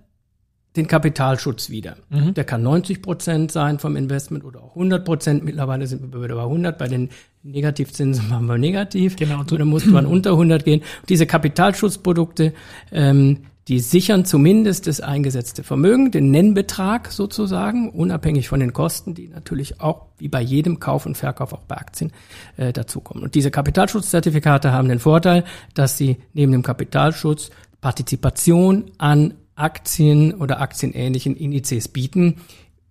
den 0.79 0.87
Kapitalschutz 0.87 1.69
wieder. 1.69 1.97
Der 2.33 2.43
kann 2.43 2.63
90 2.63 3.01
Prozent 3.01 3.51
sein 3.51 3.79
vom 3.79 3.95
Investment 3.95 4.43
oder 4.43 4.63
auch 4.63 4.75
100 4.75 5.05
Prozent. 5.05 5.43
Mittlerweile 5.43 5.87
sind 5.87 6.13
wir 6.13 6.23
wieder 6.23 6.35
bei 6.35 6.43
100. 6.43 6.77
Bei 6.77 6.87
den 6.87 7.09
Negativzinsen 7.43 8.29
waren 8.29 8.45
wir 8.45 8.57
negativ. 8.57 9.15
Genau. 9.15 9.41
Oder 9.51 9.65
musste 9.65 9.89
man 9.89 10.05
unter 10.05 10.31
100 10.31 10.65
gehen. 10.65 10.81
Und 11.01 11.09
diese 11.09 11.25
Kapitalschutzprodukte, 11.25 12.53
ähm, 12.91 13.37
Die 13.69 13.79
sichern 13.79 14.25
zumindest 14.25 14.87
das 14.87 14.99
eingesetzte 14.99 15.61
Vermögen, 15.61 16.09
den 16.09 16.31
Nennbetrag 16.31 17.11
sozusagen, 17.11 17.91
unabhängig 17.91 18.49
von 18.49 18.59
den 18.59 18.73
Kosten, 18.73 19.13
die 19.13 19.27
natürlich 19.27 19.79
auch 19.79 20.07
wie 20.17 20.27
bei 20.27 20.41
jedem 20.41 20.79
Kauf 20.79 21.05
und 21.05 21.15
Verkauf 21.15 21.53
auch 21.53 21.65
bei 21.67 21.77
Aktien 21.77 22.11
äh, 22.57 22.73
dazukommen. 22.73 23.23
Und 23.23 23.35
diese 23.35 23.51
Kapitalschutzzertifikate 23.51 24.71
haben 24.71 24.89
den 24.89 24.97
Vorteil, 24.97 25.43
dass 25.75 25.99
sie 25.99 26.17
neben 26.33 26.51
dem 26.51 26.63
Kapitalschutz 26.63 27.51
Partizipation 27.79 28.85
an 28.97 29.35
Aktien 29.59 30.33
oder 30.33 30.61
aktienähnlichen 30.61 31.35
Indizes 31.35 31.87
bieten, 31.87 32.35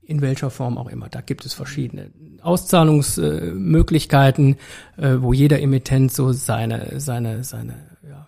in 0.03 0.21
welcher 0.21 0.51
Form 0.51 0.79
auch 0.79 0.89
immer. 0.89 1.09
Da 1.09 1.21
gibt 1.21 1.47
es 1.47 1.55
verschiedene 1.55 2.11
Auszahlungsmöglichkeiten, 2.43 4.57
äh, 4.97 5.17
wo 5.19 5.33
jeder 5.33 5.61
Emittent 5.61 6.13
so 6.13 6.33
seine, 6.33 7.01
seine, 7.01 7.45
seine, 7.45 7.75
ja, 8.09 8.27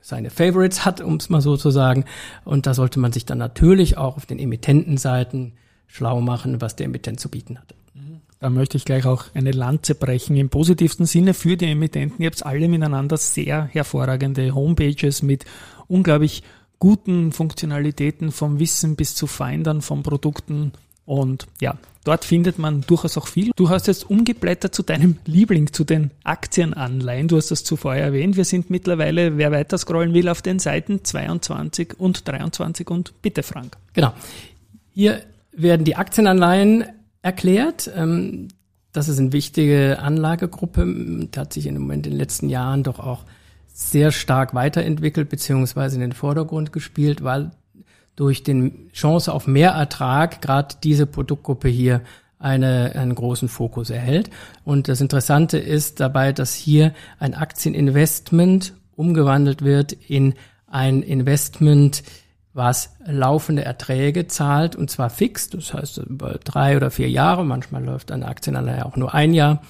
seine 0.00 0.30
Favorites 0.30 0.84
hat, 0.84 1.00
um 1.00 1.16
es 1.16 1.28
mal 1.28 1.40
so 1.40 1.56
zu 1.56 1.70
sagen. 1.70 2.04
Und 2.44 2.66
da 2.66 2.74
sollte 2.74 3.00
man 3.00 3.12
sich 3.12 3.24
dann 3.24 3.38
natürlich 3.38 3.96
auch 3.96 4.16
auf 4.16 4.26
den 4.26 4.38
Emittentenseiten 4.38 5.54
schlau 5.86 6.20
machen, 6.20 6.60
was 6.60 6.76
der 6.76 6.86
Emittent 6.86 7.18
zu 7.18 7.28
bieten 7.28 7.58
hat. 7.58 7.74
Da 8.38 8.50
möchte 8.50 8.76
ich 8.76 8.84
gleich 8.84 9.06
auch 9.06 9.24
eine 9.34 9.50
Lanze 9.50 9.94
brechen 9.94 10.36
im 10.36 10.50
positivsten 10.50 11.06
Sinne 11.06 11.32
für 11.32 11.56
die 11.56 11.64
Emittenten. 11.66 12.22
Ihr 12.22 12.30
habt 12.30 12.44
alle 12.44 12.68
miteinander 12.68 13.16
sehr 13.16 13.64
hervorragende 13.64 14.54
Homepages 14.54 15.22
mit 15.22 15.46
unglaublich 15.88 16.42
guten 16.78 17.32
Funktionalitäten 17.32 18.32
vom 18.32 18.58
Wissen 18.58 18.96
bis 18.96 19.14
zu 19.14 19.26
Findern 19.26 19.82
von 19.82 20.02
Produkten. 20.02 20.72
Und 21.04 21.46
ja, 21.60 21.78
dort 22.04 22.24
findet 22.24 22.58
man 22.58 22.82
durchaus 22.82 23.16
auch 23.16 23.28
viel. 23.28 23.52
Du 23.56 23.70
hast 23.70 23.86
jetzt 23.86 24.10
umgeblättert 24.10 24.74
zu 24.74 24.82
deinem 24.82 25.18
Liebling, 25.24 25.72
zu 25.72 25.84
den 25.84 26.10
Aktienanleihen. 26.24 27.28
Du 27.28 27.36
hast 27.36 27.50
das 27.50 27.64
zuvor 27.64 27.94
erwähnt. 27.94 28.36
Wir 28.36 28.44
sind 28.44 28.70
mittlerweile, 28.70 29.38
wer 29.38 29.52
weiter 29.52 29.78
scrollen 29.78 30.14
will, 30.14 30.28
auf 30.28 30.42
den 30.42 30.58
Seiten 30.58 31.04
22 31.04 31.98
und 31.98 32.26
23 32.26 32.90
und 32.90 33.22
bitte 33.22 33.42
Frank. 33.42 33.76
Genau. 33.92 34.12
Hier 34.92 35.22
werden 35.52 35.84
die 35.84 35.96
Aktienanleihen 35.96 36.84
erklärt. 37.22 37.90
Ähm, 37.94 38.48
das 38.92 39.08
ist 39.08 39.18
eine 39.18 39.32
wichtige 39.32 39.98
Anlagegruppe. 40.00 40.86
Die 40.86 41.38
hat 41.38 41.52
sich 41.52 41.66
im 41.66 41.74
Moment 41.74 42.06
in 42.06 42.12
den 42.12 42.18
letzten 42.18 42.48
Jahren 42.48 42.82
doch 42.82 42.98
auch 42.98 43.24
sehr 43.78 44.10
stark 44.10 44.54
weiterentwickelt 44.54 45.28
beziehungsweise 45.28 45.96
in 45.96 46.00
den 46.00 46.12
Vordergrund 46.12 46.72
gespielt, 46.72 47.22
weil 47.22 47.50
durch 48.16 48.42
den 48.42 48.90
Chance 48.94 49.30
auf 49.30 49.46
Mehrertrag 49.46 50.40
gerade 50.40 50.76
diese 50.82 51.04
Produktgruppe 51.04 51.68
hier 51.68 52.00
eine, 52.38 52.92
einen 52.94 53.14
großen 53.14 53.50
Fokus 53.50 53.90
erhält. 53.90 54.30
Und 54.64 54.88
das 54.88 55.02
Interessante 55.02 55.58
ist 55.58 56.00
dabei, 56.00 56.32
dass 56.32 56.54
hier 56.54 56.94
ein 57.18 57.34
Aktieninvestment 57.34 58.72
umgewandelt 58.94 59.60
wird 59.60 59.92
in 59.92 60.36
ein 60.66 61.02
Investment, 61.02 62.02
was 62.54 62.96
laufende 63.04 63.62
Erträge 63.62 64.26
zahlt 64.26 64.74
und 64.74 64.90
zwar 64.90 65.10
fix, 65.10 65.50
das 65.50 65.74
heißt 65.74 65.98
über 65.98 66.38
drei 66.42 66.78
oder 66.78 66.90
vier 66.90 67.10
Jahre, 67.10 67.44
manchmal 67.44 67.84
läuft 67.84 68.10
eine 68.10 68.26
Aktienanleihe 68.26 68.86
auch 68.86 68.96
nur 68.96 69.12
ein 69.12 69.34
Jahr, 69.34 69.60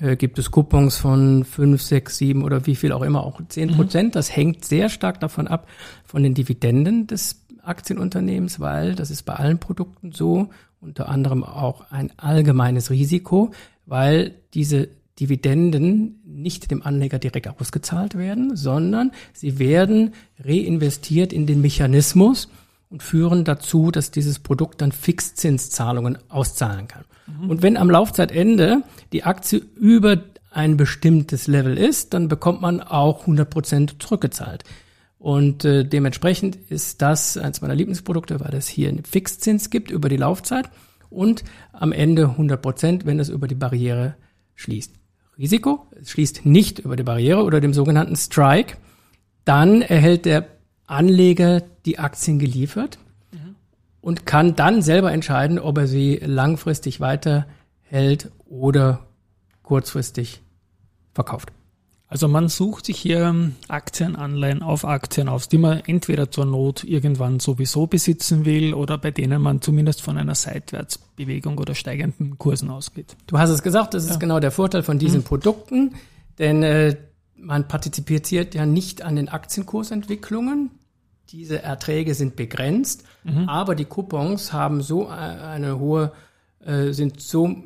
äh, 0.00 0.16
gibt 0.16 0.38
es 0.38 0.50
Coupons 0.50 0.96
von 0.96 1.44
fünf, 1.44 1.82
sechs, 1.82 2.18
sieben 2.18 2.42
oder 2.44 2.66
wie 2.66 2.76
viel 2.76 2.92
auch 2.92 3.02
immer, 3.02 3.24
auch 3.24 3.40
zehn 3.48 3.70
Prozent. 3.70 4.08
Mhm. 4.08 4.12
Das 4.12 4.34
hängt 4.34 4.64
sehr 4.64 4.88
stark 4.88 5.20
davon 5.20 5.48
ab, 5.48 5.68
von 6.04 6.22
den 6.22 6.34
Dividenden 6.34 7.06
des 7.06 7.44
Aktienunternehmens, 7.62 8.60
weil 8.60 8.94
das 8.94 9.10
ist 9.10 9.22
bei 9.24 9.34
allen 9.34 9.58
Produkten 9.58 10.12
so, 10.12 10.48
unter 10.80 11.08
anderem 11.08 11.44
auch 11.44 11.90
ein 11.90 12.12
allgemeines 12.16 12.90
Risiko, 12.90 13.50
weil 13.86 14.34
diese 14.54 14.88
Dividenden 15.18 16.20
nicht 16.24 16.70
dem 16.70 16.82
Anleger 16.82 17.18
direkt 17.18 17.48
ausgezahlt 17.48 18.16
werden, 18.16 18.56
sondern 18.56 19.10
sie 19.32 19.58
werden 19.58 20.14
reinvestiert 20.38 21.32
in 21.32 21.46
den 21.46 21.60
Mechanismus 21.60 22.48
und 22.90 23.02
führen 23.02 23.44
dazu, 23.44 23.90
dass 23.90 24.10
dieses 24.10 24.38
Produkt 24.38 24.80
dann 24.80 24.92
Fixzinszahlungen 24.92 26.18
auszahlen 26.28 26.88
kann. 26.88 27.04
Mhm. 27.26 27.50
Und 27.50 27.62
wenn 27.62 27.76
am 27.76 27.90
Laufzeitende 27.90 28.82
die 29.12 29.24
Aktie 29.24 29.62
über 29.76 30.18
ein 30.50 30.76
bestimmtes 30.76 31.46
Level 31.46 31.76
ist, 31.76 32.14
dann 32.14 32.28
bekommt 32.28 32.60
man 32.62 32.80
auch 32.80 33.20
100 33.22 33.48
Prozent 33.50 34.02
zurückgezahlt. 34.02 34.64
Und 35.18 35.64
äh, 35.64 35.84
dementsprechend 35.84 36.56
ist 36.70 37.02
das 37.02 37.36
eins 37.36 37.60
meiner 37.60 37.74
Lieblingsprodukte, 37.74 38.40
weil 38.40 38.54
es 38.54 38.68
hier 38.68 38.88
einen 38.88 39.04
Fixzins 39.04 39.68
gibt 39.68 39.90
über 39.90 40.08
die 40.08 40.16
Laufzeit 40.16 40.70
und 41.10 41.44
am 41.72 41.92
Ende 41.92 42.30
100 42.30 42.62
Prozent, 42.62 43.06
wenn 43.06 43.18
es 43.18 43.28
über 43.28 43.48
die 43.48 43.54
Barriere 43.54 44.14
schließt. 44.54 44.92
Risiko, 45.36 45.86
es 46.00 46.10
schließt 46.10 46.46
nicht 46.46 46.80
über 46.80 46.96
die 46.96 47.02
Barriere 47.02 47.44
oder 47.44 47.60
dem 47.60 47.74
sogenannten 47.74 48.16
Strike, 48.16 48.76
dann 49.44 49.82
erhält 49.82 50.24
der 50.24 50.46
Anleger 50.88 51.62
die 51.84 51.98
Aktien 51.98 52.38
geliefert 52.38 52.98
mhm. 53.30 53.54
und 54.00 54.26
kann 54.26 54.56
dann 54.56 54.82
selber 54.82 55.12
entscheiden, 55.12 55.58
ob 55.58 55.78
er 55.78 55.86
sie 55.86 56.16
langfristig 56.16 57.00
weiterhält 57.00 58.30
oder 58.46 59.06
kurzfristig 59.62 60.40
verkauft. 61.14 61.52
Also 62.10 62.26
man 62.26 62.48
sucht 62.48 62.86
sich 62.86 62.98
hier 62.98 63.52
Aktienanleihen 63.68 64.62
auf 64.62 64.86
Aktien 64.86 65.28
aus, 65.28 65.48
die 65.48 65.58
man 65.58 65.82
entweder 65.86 66.30
zur 66.30 66.46
Not 66.46 66.84
irgendwann 66.84 67.38
sowieso 67.38 67.86
besitzen 67.86 68.46
will 68.46 68.72
oder 68.72 68.96
bei 68.96 69.10
denen 69.10 69.42
man 69.42 69.60
zumindest 69.60 70.00
von 70.00 70.16
einer 70.16 70.34
Seitwärtsbewegung 70.34 71.58
oder 71.58 71.74
steigenden 71.74 72.38
Kursen 72.38 72.70
ausgeht. 72.70 73.14
Du 73.26 73.38
hast 73.38 73.50
es 73.50 73.62
gesagt, 73.62 73.92
das 73.92 74.04
ist 74.04 74.12
ja. 74.12 74.16
genau 74.16 74.40
der 74.40 74.52
Vorteil 74.52 74.82
von 74.82 74.98
diesen 74.98 75.18
hm. 75.18 75.24
Produkten, 75.24 75.96
denn 76.38 76.62
äh, 76.62 76.96
man 77.40 77.68
partizipiert 77.68 78.54
ja 78.54 78.66
nicht 78.66 79.02
an 79.02 79.16
den 79.16 79.28
Aktienkursentwicklungen. 79.28 80.70
Diese 81.30 81.62
Erträge 81.62 82.14
sind 82.14 82.36
begrenzt, 82.36 83.04
mhm. 83.24 83.48
aber 83.48 83.74
die 83.74 83.84
Coupons 83.84 84.52
haben 84.52 84.80
so 84.80 85.04
äh, 85.04 85.10
eine 85.10 85.78
hohe, 85.78 86.12
äh, 86.64 86.92
sind 86.92 87.20
so 87.20 87.64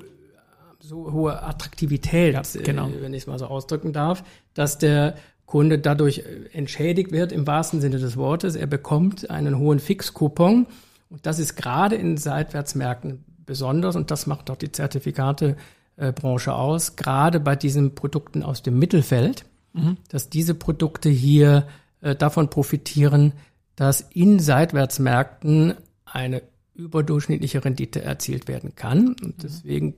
so 0.81 1.13
hohe 1.13 1.41
Attraktivität, 1.43 2.35
ja, 2.35 2.43
genau. 2.63 2.89
äh, 2.89 3.01
wenn 3.03 3.15
ich 3.15 3.23
es 3.23 3.27
mal 3.29 3.39
so 3.39 3.47
ausdrücken 3.47 3.93
darf, 3.93 4.25
dass 4.55 4.79
der 4.79 5.15
Kunde 5.47 5.79
dadurch 5.79 6.25
entschädigt 6.53 7.13
wird 7.13 7.31
im 7.31 7.47
wahrsten 7.47 7.81
Sinne 7.81 7.99
des 7.99 8.17
Wortes. 8.17 8.57
Er 8.57 8.67
bekommt 8.67 9.31
einen 9.31 9.59
hohen 9.59 9.79
Fixcoupon 9.79 10.67
und 11.11 11.27
das 11.27 11.39
ist 11.39 11.57
gerade 11.57 11.95
in 11.95 12.17
Seitwärtsmärkten 12.17 13.25
besonders 13.45 13.97
und 13.97 14.11
das 14.11 14.27
macht 14.27 14.51
auch 14.51 14.57
die 14.57 14.73
Zertifikatebranche 14.73 16.55
aus, 16.55 16.97
gerade 16.97 17.39
bei 17.39 17.55
diesen 17.55 17.95
Produkten 17.95 18.43
aus 18.43 18.63
dem 18.63 18.79
Mittelfeld, 18.79 19.45
mhm. 19.73 19.97
dass 20.09 20.31
diese 20.31 20.55
Produkte 20.55 21.09
hier 21.09 21.67
äh, 22.01 22.15
davon 22.15 22.51
profitieren, 22.51 23.33
dass 23.77 24.01
in 24.01 24.39
Seitwärtsmärkten 24.39 25.75
eine 26.05 26.43
überdurchschnittliche 26.75 27.65
Rendite 27.65 28.03
erzielt 28.03 28.49
werden 28.49 28.75
kann. 28.75 29.09
Und 29.09 29.21
mhm. 29.21 29.35
deswegen 29.43 29.95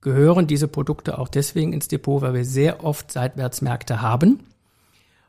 gehören 0.00 0.46
diese 0.46 0.68
Produkte 0.68 1.18
auch 1.18 1.28
deswegen 1.28 1.72
ins 1.72 1.88
Depot, 1.88 2.22
weil 2.22 2.34
wir 2.34 2.44
sehr 2.44 2.84
oft 2.84 3.10
Seitwärtsmärkte 3.10 4.02
haben 4.02 4.40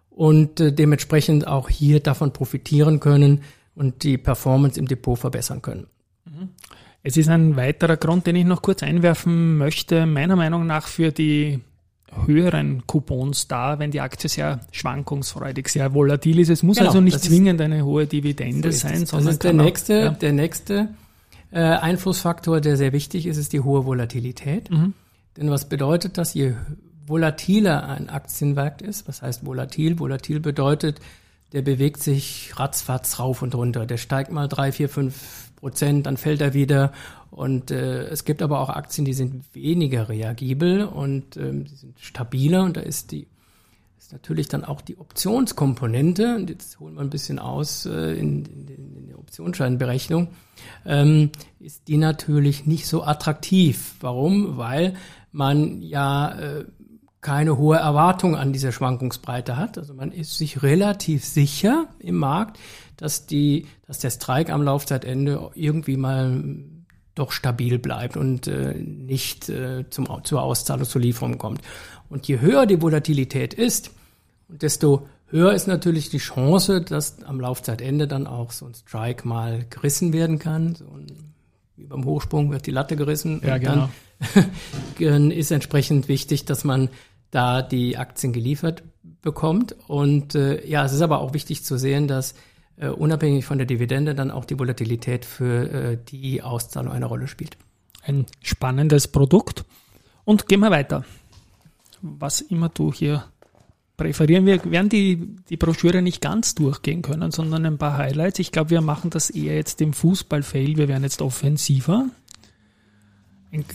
und 0.09 0.59
äh, 0.59 0.73
dementsprechend 0.73 1.47
auch 1.47 1.69
hier 1.69 1.99
davon 1.99 2.33
profitieren 2.33 2.99
können 2.99 3.41
und 3.75 4.03
die 4.03 4.17
Performance 4.17 4.79
im 4.79 4.87
Depot 4.87 5.17
verbessern 5.17 5.61
können. 5.61 5.87
Es 7.03 7.15
ist 7.15 7.29
ein 7.29 7.55
weiterer 7.55 7.97
Grund, 7.97 8.27
den 8.27 8.35
ich 8.35 8.45
noch 8.45 8.61
kurz 8.61 8.83
einwerfen 8.83 9.57
möchte, 9.57 10.05
meiner 10.05 10.35
Meinung 10.35 10.65
nach 10.65 10.87
für 10.87 11.11
die 11.11 11.61
höheren 12.25 12.83
Coupons 12.87 13.47
da, 13.47 13.79
wenn 13.79 13.91
die 13.91 14.01
Aktie 14.01 14.29
sehr 14.29 14.61
schwankungsfreudig, 14.71 15.67
sehr 15.69 15.93
volatil 15.93 16.39
ist. 16.39 16.49
Es 16.49 16.63
muss 16.63 16.77
genau, 16.77 16.89
also 16.89 17.01
nicht 17.01 17.19
zwingend 17.21 17.61
eine 17.61 17.83
hohe 17.85 18.07
Dividende 18.07 18.71
so 18.71 18.87
sein, 18.87 19.05
sondern 19.05 19.25
das 19.25 19.33
ist 19.35 19.43
der 19.43 19.53
nächste, 19.53 19.99
auch, 19.99 20.03
ja. 20.03 20.09
der 20.11 20.33
nächste 20.33 20.89
äh, 21.51 21.59
Einflussfaktor, 21.59 22.61
der 22.61 22.77
sehr 22.77 22.93
wichtig 22.93 23.25
ist, 23.25 23.37
ist 23.37 23.53
die 23.53 23.59
hohe 23.59 23.85
Volatilität. 23.85 24.71
Mhm. 24.71 24.93
Denn 25.35 25.49
was 25.49 25.69
bedeutet 25.69 26.17
das? 26.17 26.33
Je 26.33 26.53
volatiler 27.05 27.87
ein 27.87 28.09
Aktienmarkt 28.09 28.81
ist, 28.81 29.07
was 29.07 29.21
heißt 29.21 29.45
volatil? 29.45 29.99
Volatil 29.99 30.39
bedeutet, 30.39 30.99
der 31.53 31.61
bewegt 31.61 32.03
sich 32.03 32.53
ratzfatz 32.57 33.19
rauf 33.19 33.41
und 33.41 33.55
runter. 33.55 33.85
Der 33.85 33.97
steigt 33.97 34.31
mal 34.31 34.47
drei, 34.47 34.71
vier, 34.71 34.89
fünf 34.89 35.46
Prozent, 35.57 36.05
dann 36.05 36.15
fällt 36.15 36.41
er 36.41 36.53
wieder. 36.53 36.93
Und 37.29 37.71
äh, 37.71 38.07
es 38.07 38.23
gibt 38.23 38.41
aber 38.41 38.61
auch 38.61 38.69
Aktien, 38.69 39.03
die 39.03 39.13
sind 39.13 39.43
weniger 39.53 40.07
reagibel 40.07 40.85
und 40.85 41.35
ähm, 41.35 41.65
die 41.65 41.75
sind 41.75 41.99
stabiler 41.99 42.63
und 42.63 42.77
da 42.77 42.81
ist 42.81 43.11
die 43.11 43.27
ist 44.07 44.13
natürlich 44.13 44.47
dann 44.47 44.63
auch 44.63 44.79
die 44.79 44.97
Optionskomponente, 44.97 46.37
und 46.37 46.49
jetzt 46.49 46.79
holen 46.79 46.95
wir 46.95 47.01
ein 47.01 47.09
bisschen 47.09 47.39
aus 47.39 47.85
äh, 47.85 48.13
in, 48.13 48.45
in, 48.45 48.95
in 48.95 49.07
der 49.07 49.19
Optionsscheinberechnung, 49.19 50.29
ähm, 50.85 51.31
ist 51.59 51.89
die 51.89 51.97
natürlich 51.97 52.65
nicht 52.65 52.87
so 52.87 53.03
attraktiv. 53.03 53.95
Warum? 53.99 54.55
Weil 54.55 54.93
man 55.33 55.81
ja 55.81 56.39
äh, 56.39 56.65
keine 57.19 57.57
hohe 57.57 57.75
Erwartung 57.75 58.37
an 58.37 58.53
dieser 58.53 58.71
Schwankungsbreite 58.71 59.57
hat. 59.57 59.77
Also 59.77 59.93
man 59.93 60.13
ist 60.13 60.37
sich 60.37 60.63
relativ 60.63 61.25
sicher 61.25 61.87
im 61.99 62.15
Markt, 62.15 62.57
dass 62.97 63.25
die, 63.25 63.67
dass 63.85 63.99
der 63.99 64.09
Streik 64.09 64.49
am 64.49 64.63
Laufzeitende 64.63 65.51
irgendwie 65.55 65.97
mal 65.97 66.43
doch 67.15 67.31
stabil 67.31 67.79
bleibt 67.79 68.17
und 68.17 68.47
äh, 68.47 68.73
nicht 68.73 69.49
äh, 69.49 69.89
zum, 69.89 70.07
zur 70.23 70.41
Auszahlung, 70.41 70.85
zur 70.85 71.01
Lieferung 71.01 71.37
kommt. 71.37 71.61
Und 72.09 72.27
je 72.27 72.39
höher 72.39 72.65
die 72.65 72.81
Volatilität 72.81 73.53
ist, 73.53 73.91
desto 74.47 75.07
Höher 75.29 75.53
ist 75.53 75.67
natürlich 75.67 76.09
die 76.09 76.19
Chance, 76.19 76.81
dass 76.81 77.21
am 77.23 77.41
Laufzeitende 77.41 78.07
dann 78.07 78.27
auch 78.27 78.51
so 78.51 78.65
ein 78.65 78.73
Strike 78.73 79.27
mal 79.27 79.65
gerissen 79.69 80.13
werden 80.13 80.39
kann. 80.39 80.75
So 80.75 80.85
ein, 80.85 81.33
wie 81.75 81.85
beim 81.85 82.05
Hochsprung 82.05 82.49
wird 82.49 82.65
die 82.65 82.71
Latte 82.71 82.95
gerissen. 82.95 83.41
Ja, 83.45 83.55
und 83.55 83.61
genau. 83.61 83.89
Dann 84.99 85.31
ist 85.31 85.51
entsprechend 85.51 86.07
wichtig, 86.07 86.45
dass 86.45 86.63
man 86.63 86.89
da 87.29 87.61
die 87.61 87.97
Aktien 87.97 88.31
geliefert 88.31 88.83
bekommt. 89.21 89.75
Und 89.87 90.33
äh, 90.35 90.65
ja, 90.65 90.85
es 90.85 90.93
ist 90.93 91.01
aber 91.01 91.19
auch 91.19 91.33
wichtig 91.33 91.65
zu 91.65 91.77
sehen, 91.77 92.07
dass 92.07 92.33
äh, 92.77 92.87
unabhängig 92.89 93.45
von 93.45 93.57
der 93.57 93.67
Dividende 93.67 94.15
dann 94.15 94.31
auch 94.31 94.45
die 94.45 94.57
Volatilität 94.57 95.25
für 95.25 95.69
äh, 95.71 95.97
die 96.09 96.41
Auszahlung 96.41 96.93
eine 96.93 97.05
Rolle 97.05 97.27
spielt. 97.27 97.57
Ein 98.03 98.25
spannendes 98.41 99.07
Produkt. 99.07 99.65
Und 100.25 100.47
gehen 100.47 100.59
wir 100.59 100.71
weiter. 100.71 101.05
Was 102.01 102.41
immer 102.41 102.69
du 102.69 102.93
hier 102.93 103.25
präferieren. 103.97 104.45
Wir 104.45 104.63
werden 104.69 104.89
die, 104.89 105.35
die 105.49 105.57
Broschüre 105.57 106.01
nicht 106.03 106.21
ganz 106.21 106.53
durchgehen 106.53 107.01
können, 107.01 107.31
sondern 107.31 107.65
ein 107.65 107.77
paar 107.79 107.97
Highlights. 107.97 108.39
Ich 108.39 108.51
glaube, 108.51 108.69
wir 108.69 108.81
machen 108.81 109.09
das 109.09 109.29
eher 109.31 109.55
jetzt 109.55 109.81
im 109.81 109.93
Fußball-Fail. 109.93 110.77
Wir 110.77 110.87
werden 110.87 111.03
jetzt 111.03 111.21
offensiver. 111.21 112.05
Ein- 113.51 113.65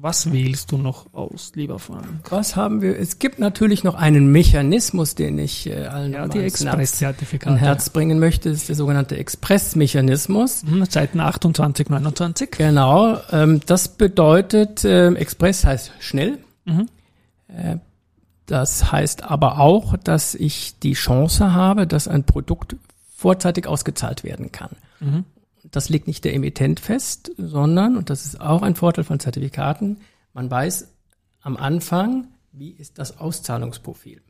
Was 0.00 0.32
wählst 0.32 0.72
du 0.72 0.78
noch 0.78 1.12
aus, 1.14 1.52
lieber 1.54 1.78
Frank? 1.78 2.06
Was 2.30 2.56
haben 2.56 2.82
wir? 2.82 2.98
Es 2.98 3.18
gibt 3.18 3.38
natürlich 3.38 3.84
noch 3.84 3.94
einen 3.94 4.30
Mechanismus, 4.32 5.14
den 5.14 5.38
ich 5.38 5.66
äh, 5.66 5.86
allen 5.86 6.12
Ja, 6.12 6.28
die 6.28 6.38
Express-Zertifikate. 6.40 7.54
ein 7.54 7.58
Herz 7.58 7.90
bringen 7.90 8.18
möchte, 8.18 8.48
ist 8.48 8.68
der 8.68 8.76
sogenannte 8.76 9.16
Express-Mechanismus. 9.16 10.62
Hm, 10.62 10.84
Seiten 10.86 11.20
28, 11.20 11.88
29. 11.88 12.50
Genau, 12.52 13.18
ähm, 13.32 13.60
das 13.66 13.88
bedeutet, 13.88 14.84
ähm, 14.84 15.16
Express 15.16 15.64
heißt 15.64 15.92
schnell. 16.00 16.38
Äh, 17.48 17.76
das 18.46 18.90
heißt 18.90 19.24
aber 19.24 19.60
auch, 19.60 19.96
dass 19.96 20.34
ich 20.34 20.78
die 20.80 20.94
Chance 20.94 21.54
habe, 21.54 21.86
dass 21.86 22.08
ein 22.08 22.24
Produkt 22.24 22.76
vorzeitig 23.16 23.66
ausgezahlt 23.66 24.24
werden 24.24 24.50
kann. 24.50 24.70
Das 25.70 25.88
legt 25.88 26.06
nicht 26.06 26.24
der 26.24 26.34
Emittent 26.34 26.80
fest, 26.80 27.32
sondern, 27.36 27.96
und 27.96 28.10
das 28.10 28.24
ist 28.24 28.40
auch 28.40 28.62
ein 28.62 28.74
Vorteil 28.74 29.04
von 29.04 29.20
Zertifikaten, 29.20 29.98
man 30.32 30.50
weiß 30.50 30.88
am 31.42 31.56
Anfang, 31.56 32.28
wie 32.52 32.70
ist 32.70 32.98
das 32.98 33.18
Auszahlungsprofil. 33.18 34.20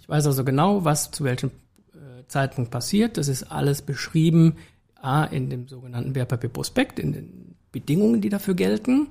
Ich 0.00 0.08
weiß 0.08 0.26
also 0.26 0.44
genau, 0.44 0.84
was 0.84 1.10
zu 1.10 1.24
welchem 1.24 1.50
äh, 1.92 2.26
Zeitpunkt 2.26 2.70
passiert. 2.70 3.18
Das 3.18 3.28
ist 3.28 3.44
alles 3.44 3.82
beschrieben, 3.82 4.56
A, 5.00 5.24
in 5.24 5.50
dem 5.50 5.68
sogenannten 5.68 6.14
Wertpapierprospekt, 6.14 6.98
in 6.98 7.12
den 7.12 7.54
Bedingungen, 7.70 8.20
die 8.20 8.30
dafür 8.30 8.54
gelten 8.54 9.08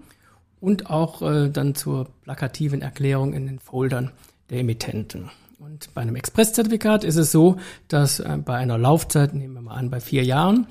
und 0.60 0.90
auch 0.90 1.22
äh, 1.22 1.50
dann 1.50 1.76
zur 1.76 2.06
plakativen 2.24 2.82
Erklärung 2.82 3.34
in 3.34 3.46
den 3.46 3.60
Foldern 3.60 4.12
der 4.50 4.60
Emittenten. 4.60 5.30
Und 5.60 5.94
bei 5.94 6.02
einem 6.02 6.16
Expresszertifikat 6.16 7.04
ist 7.04 7.18
es 7.18 7.32
so, 7.32 7.58
dass 7.88 8.20
äh, 8.20 8.38
bei 8.44 8.56
einer 8.56 8.78
Laufzeit, 8.78 9.34
nehmen 9.34 9.54
wir 9.54 9.62
mal 9.62 9.76
an, 9.76 9.90
bei 9.90 10.00
vier 10.00 10.24
Jahren, 10.24 10.68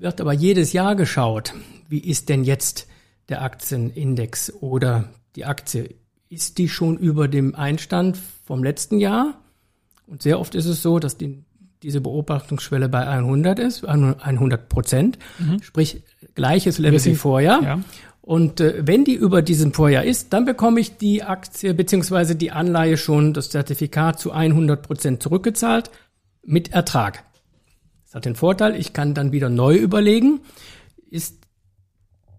wird 0.00 0.20
aber 0.20 0.32
jedes 0.32 0.72
Jahr 0.72 0.96
geschaut, 0.96 1.54
wie 1.88 1.98
ist 1.98 2.28
denn 2.28 2.44
jetzt 2.44 2.86
der 3.28 3.42
Aktienindex 3.42 4.52
oder 4.60 5.10
die 5.36 5.44
Aktie, 5.44 5.94
ist 6.28 6.58
die 6.58 6.68
schon 6.68 6.96
über 6.96 7.28
dem 7.28 7.54
Einstand 7.54 8.18
vom 8.44 8.64
letzten 8.64 8.98
Jahr? 8.98 9.40
Und 10.06 10.22
sehr 10.22 10.40
oft 10.40 10.54
ist 10.54 10.66
es 10.66 10.82
so, 10.82 10.98
dass 10.98 11.16
die, 11.16 11.44
diese 11.82 12.00
Beobachtungsschwelle 12.00 12.88
bei 12.88 13.06
100 13.06 13.58
ist, 13.58 13.84
100 13.84 14.68
Prozent, 14.68 15.18
sprich 15.60 16.02
gleiches 16.34 16.78
Level 16.78 17.04
wie 17.04 17.14
vorher. 17.14 17.60
ja. 17.62 17.80
Und 18.22 18.60
äh, 18.60 18.82
wenn 18.86 19.04
die 19.04 19.14
über 19.14 19.42
diesem 19.42 19.72
Vorjahr 19.72 20.04
ist, 20.04 20.32
dann 20.32 20.44
bekomme 20.44 20.78
ich 20.78 20.96
die 20.98 21.22
Aktie 21.22 21.74
beziehungsweise 21.74 22.36
die 22.36 22.52
Anleihe 22.52 22.96
schon, 22.96 23.32
das 23.32 23.50
Zertifikat 23.50 24.20
zu 24.20 24.30
100 24.30 24.82
Prozent 24.82 25.22
zurückgezahlt 25.22 25.90
mit 26.44 26.72
Ertrag. 26.72 27.24
Das 28.10 28.16
hat 28.16 28.24
den 28.24 28.34
Vorteil, 28.34 28.74
ich 28.74 28.92
kann 28.92 29.14
dann 29.14 29.30
wieder 29.30 29.48
neu 29.48 29.76
überlegen, 29.76 30.40
ist 31.10 31.46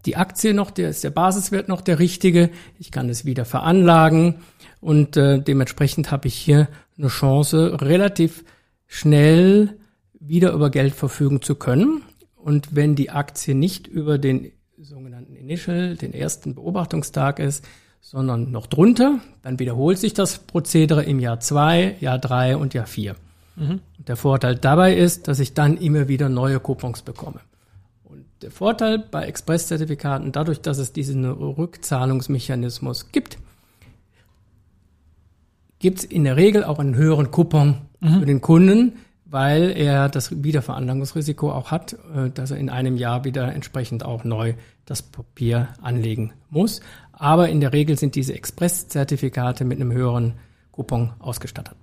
die 0.04 0.16
Aktie 0.16 0.52
noch, 0.52 0.70
der 0.70 0.90
ist 0.90 1.02
der 1.02 1.08
Basiswert 1.08 1.68
noch 1.68 1.80
der 1.80 1.98
richtige, 1.98 2.50
ich 2.78 2.90
kann 2.90 3.08
es 3.08 3.24
wieder 3.24 3.46
veranlagen 3.46 4.34
und 4.82 5.16
äh, 5.16 5.40
dementsprechend 5.40 6.10
habe 6.10 6.28
ich 6.28 6.34
hier 6.34 6.68
eine 6.98 7.08
Chance, 7.08 7.80
relativ 7.80 8.44
schnell 8.86 9.78
wieder 10.12 10.52
über 10.52 10.68
Geld 10.68 10.92
verfügen 10.92 11.40
zu 11.40 11.54
können. 11.54 12.02
Und 12.36 12.76
wenn 12.76 12.94
die 12.94 13.08
Aktie 13.08 13.54
nicht 13.54 13.86
über 13.86 14.18
den 14.18 14.52
sogenannten 14.76 15.36
Initial, 15.36 15.96
den 15.96 16.12
ersten 16.12 16.54
Beobachtungstag 16.54 17.38
ist, 17.38 17.64
sondern 18.02 18.50
noch 18.50 18.66
drunter, 18.66 19.20
dann 19.40 19.58
wiederholt 19.58 19.96
sich 19.96 20.12
das 20.12 20.40
Prozedere 20.40 21.04
im 21.04 21.18
Jahr 21.18 21.40
zwei, 21.40 21.96
Jahr 22.00 22.18
drei 22.18 22.58
und 22.58 22.74
Jahr 22.74 22.86
vier. 22.86 23.16
Und 23.56 24.08
der 24.08 24.16
Vorteil 24.16 24.56
dabei 24.56 24.94
ist, 24.94 25.28
dass 25.28 25.38
ich 25.38 25.54
dann 25.54 25.76
immer 25.76 26.08
wieder 26.08 26.28
neue 26.28 26.58
Coupons 26.60 27.02
bekomme. 27.02 27.40
Und 28.04 28.24
der 28.40 28.50
Vorteil 28.50 28.98
bei 28.98 29.24
Expresszertifikaten, 29.24 30.32
dadurch, 30.32 30.60
dass 30.60 30.78
es 30.78 30.92
diesen 30.92 31.24
Rückzahlungsmechanismus 31.24 33.12
gibt, 33.12 33.38
gibt 35.78 35.98
es 35.98 36.04
in 36.04 36.24
der 36.24 36.36
Regel 36.36 36.64
auch 36.64 36.78
einen 36.78 36.94
höheren 36.94 37.30
Coupon 37.30 37.76
für 38.00 38.26
den 38.26 38.40
Kunden, 38.40 38.94
weil 39.32 39.70
er 39.70 40.08
das 40.08 40.42
Wiederveranlagungsrisiko 40.44 41.50
auch 41.50 41.70
hat, 41.70 41.94
äh, 42.14 42.30
dass 42.30 42.50
er 42.50 42.58
in 42.58 42.68
einem 42.68 42.96
Jahr 42.96 43.24
wieder 43.24 43.52
entsprechend 43.52 44.04
auch 44.04 44.24
neu 44.24 44.54
das 44.84 45.02
Papier 45.02 45.68
anlegen 45.80 46.32
muss. 46.50 46.82
Aber 47.12 47.48
in 47.48 47.60
der 47.60 47.72
Regel 47.72 47.98
sind 47.98 48.14
diese 48.14 48.34
Expresszertifikate 48.34 49.64
mit 49.64 49.80
einem 49.80 49.90
höheren 49.92 50.34
Coupon 50.70 51.12
ausgestattet. 51.18 51.76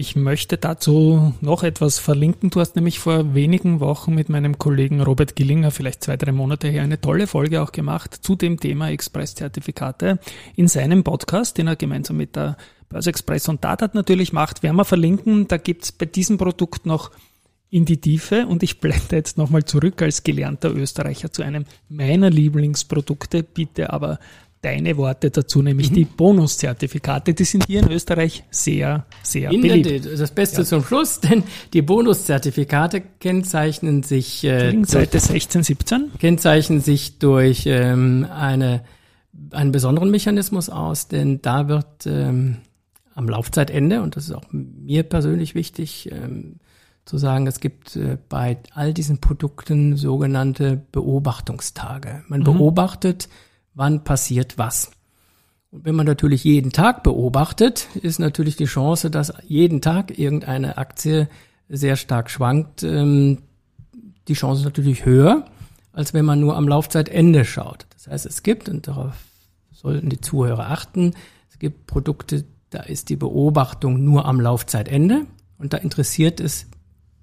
Ich 0.00 0.14
möchte 0.14 0.58
dazu 0.58 1.34
noch 1.40 1.64
etwas 1.64 1.98
verlinken. 1.98 2.50
Du 2.50 2.60
hast 2.60 2.76
nämlich 2.76 3.00
vor 3.00 3.34
wenigen 3.34 3.80
Wochen 3.80 4.14
mit 4.14 4.28
meinem 4.28 4.56
Kollegen 4.56 5.00
Robert 5.00 5.34
Gillinger, 5.34 5.72
vielleicht 5.72 6.04
zwei, 6.04 6.16
drei 6.16 6.30
Monate 6.30 6.68
her, 6.68 6.84
eine 6.84 7.00
tolle 7.00 7.26
Folge 7.26 7.60
auch 7.60 7.72
gemacht 7.72 8.14
zu 8.14 8.36
dem 8.36 8.60
Thema 8.60 8.90
Express-Zertifikate 8.90 10.20
in 10.54 10.68
seinem 10.68 11.02
Podcast, 11.02 11.58
den 11.58 11.66
er 11.66 11.74
gemeinsam 11.74 12.16
mit 12.16 12.36
der 12.36 12.56
Börse 12.88 13.10
Express 13.10 13.48
und 13.48 13.64
Datat 13.64 13.96
natürlich 13.96 14.32
macht. 14.32 14.62
Werden 14.62 14.76
wir 14.76 14.84
verlinken. 14.84 15.48
Da 15.48 15.56
gibt's 15.56 15.90
bei 15.90 16.06
diesem 16.06 16.38
Produkt 16.38 16.86
noch 16.86 17.10
in 17.68 17.84
die 17.84 18.00
Tiefe 18.00 18.46
und 18.46 18.62
ich 18.62 18.78
blende 18.78 19.16
jetzt 19.16 19.36
nochmal 19.36 19.64
zurück 19.64 20.00
als 20.00 20.22
gelernter 20.22 20.72
Österreicher 20.72 21.32
zu 21.32 21.42
einem 21.42 21.64
meiner 21.88 22.30
Lieblingsprodukte, 22.30 23.42
bitte 23.42 23.92
aber 23.92 24.20
deine 24.62 24.96
Worte 24.96 25.30
dazu, 25.30 25.62
nämlich 25.62 25.92
die 25.92 26.04
Bonuszertifikate. 26.04 27.34
Die 27.34 27.44
sind 27.44 27.66
hier 27.66 27.80
in 27.82 27.90
Österreich 27.90 28.44
sehr, 28.50 29.06
sehr 29.22 29.50
In 29.50 29.62
der 29.62 29.68
beliebt. 29.70 30.04
Tat, 30.04 30.20
das 30.20 30.30
Beste 30.32 30.64
zum 30.64 30.84
Schluss, 30.84 31.20
denn 31.28 31.44
die 31.72 31.82
Bonuszertifikate 31.82 33.02
kennzeichnen 33.20 34.02
sich, 34.02 34.44
äh, 34.44 34.72
durch, 34.72 34.88
Seite 34.88 35.20
16, 35.20 35.62
17. 35.62 36.12
kennzeichnen 36.18 36.80
sich 36.80 37.18
durch 37.18 37.64
ähm, 37.66 38.26
eine, 38.30 38.82
einen 39.52 39.72
besonderen 39.72 40.10
Mechanismus 40.10 40.68
aus, 40.70 41.08
denn 41.08 41.40
da 41.40 41.68
wird 41.68 42.06
ähm, 42.06 42.56
am 43.14 43.28
Laufzeitende, 43.28 44.02
und 44.02 44.16
das 44.16 44.24
ist 44.24 44.32
auch 44.32 44.44
mir 44.50 45.02
persönlich 45.04 45.54
wichtig, 45.54 46.10
ähm, 46.10 46.56
zu 47.04 47.16
sagen, 47.16 47.46
es 47.46 47.60
gibt 47.60 47.96
äh, 47.96 48.18
bei 48.28 48.58
all 48.74 48.92
diesen 48.92 49.18
Produkten 49.18 49.96
sogenannte 49.96 50.80
Beobachtungstage. 50.92 52.22
Man 52.28 52.44
beobachtet, 52.44 53.28
wann 53.78 54.02
passiert 54.02 54.58
was. 54.58 54.90
Und 55.70 55.84
wenn 55.84 55.94
man 55.94 56.06
natürlich 56.06 56.44
jeden 56.44 56.72
Tag 56.72 57.02
beobachtet, 57.04 57.86
ist 58.02 58.18
natürlich 58.18 58.56
die 58.56 58.64
Chance, 58.64 59.10
dass 59.10 59.32
jeden 59.46 59.80
Tag 59.80 60.18
irgendeine 60.18 60.78
Aktie 60.78 61.28
sehr 61.68 61.96
stark 61.96 62.28
schwankt, 62.28 62.82
ähm, 62.82 63.38
die 64.26 64.34
Chance 64.34 64.60
ist 64.60 64.64
natürlich 64.64 65.04
höher, 65.04 65.44
als 65.92 66.12
wenn 66.12 66.24
man 66.24 66.40
nur 66.40 66.56
am 66.56 66.66
Laufzeitende 66.66 67.44
schaut. 67.44 67.86
Das 67.94 68.08
heißt, 68.08 68.26
es 68.26 68.42
gibt, 68.42 68.68
und 68.68 68.88
darauf 68.88 69.14
sollten 69.70 70.10
die 70.10 70.20
Zuhörer 70.20 70.70
achten, 70.70 71.14
es 71.50 71.58
gibt 71.58 71.86
Produkte, 71.86 72.44
da 72.70 72.80
ist 72.80 73.08
die 73.08 73.16
Beobachtung 73.16 74.04
nur 74.04 74.26
am 74.26 74.40
Laufzeitende 74.40 75.26
und 75.56 75.72
da 75.72 75.78
interessiert 75.78 76.40
es 76.40 76.66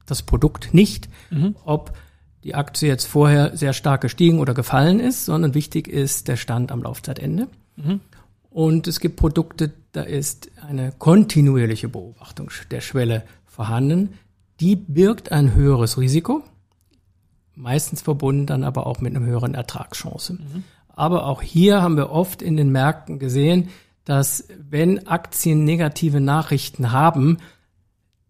das 0.05 0.23
Produkt 0.23 0.73
nicht, 0.73 1.09
ob 1.65 1.97
die 2.45 2.55
Aktie 2.55 2.87
jetzt 2.87 3.05
vorher 3.05 3.57
sehr 3.57 3.73
stark 3.73 4.01
gestiegen 4.01 4.39
oder 4.39 4.53
gefallen 4.53 4.99
ist, 4.99 5.25
sondern 5.25 5.55
wichtig 5.55 5.87
ist 5.87 6.27
der 6.27 6.37
Stand 6.37 6.71
am 6.71 6.83
Laufzeitende. 6.83 7.47
Und 8.51 8.87
es 8.87 8.99
gibt 8.99 9.15
Produkte, 9.17 9.73
da 9.91 10.03
ist 10.03 10.51
eine 10.61 10.93
kontinuierliche 10.97 11.89
Beobachtung 11.89 12.51
der 12.69 12.81
Schwelle 12.81 13.23
vorhanden. 13.45 14.13
Die 14.59 14.75
birgt 14.75 15.31
ein 15.31 15.55
höheres 15.55 15.97
Risiko, 15.97 16.43
meistens 17.55 18.03
verbunden 18.03 18.45
dann 18.45 18.63
aber 18.63 18.85
auch 18.85 19.01
mit 19.01 19.15
einer 19.15 19.25
höheren 19.25 19.55
Ertragschance. 19.55 20.37
Aber 20.87 21.25
auch 21.25 21.41
hier 21.41 21.81
haben 21.81 21.97
wir 21.97 22.11
oft 22.11 22.41
in 22.41 22.55
den 22.57 22.69
Märkten 22.71 23.17
gesehen, 23.17 23.69
dass 24.05 24.47
wenn 24.59 25.07
Aktien 25.07 25.63
negative 25.63 26.21
Nachrichten 26.21 26.91
haben, 26.91 27.39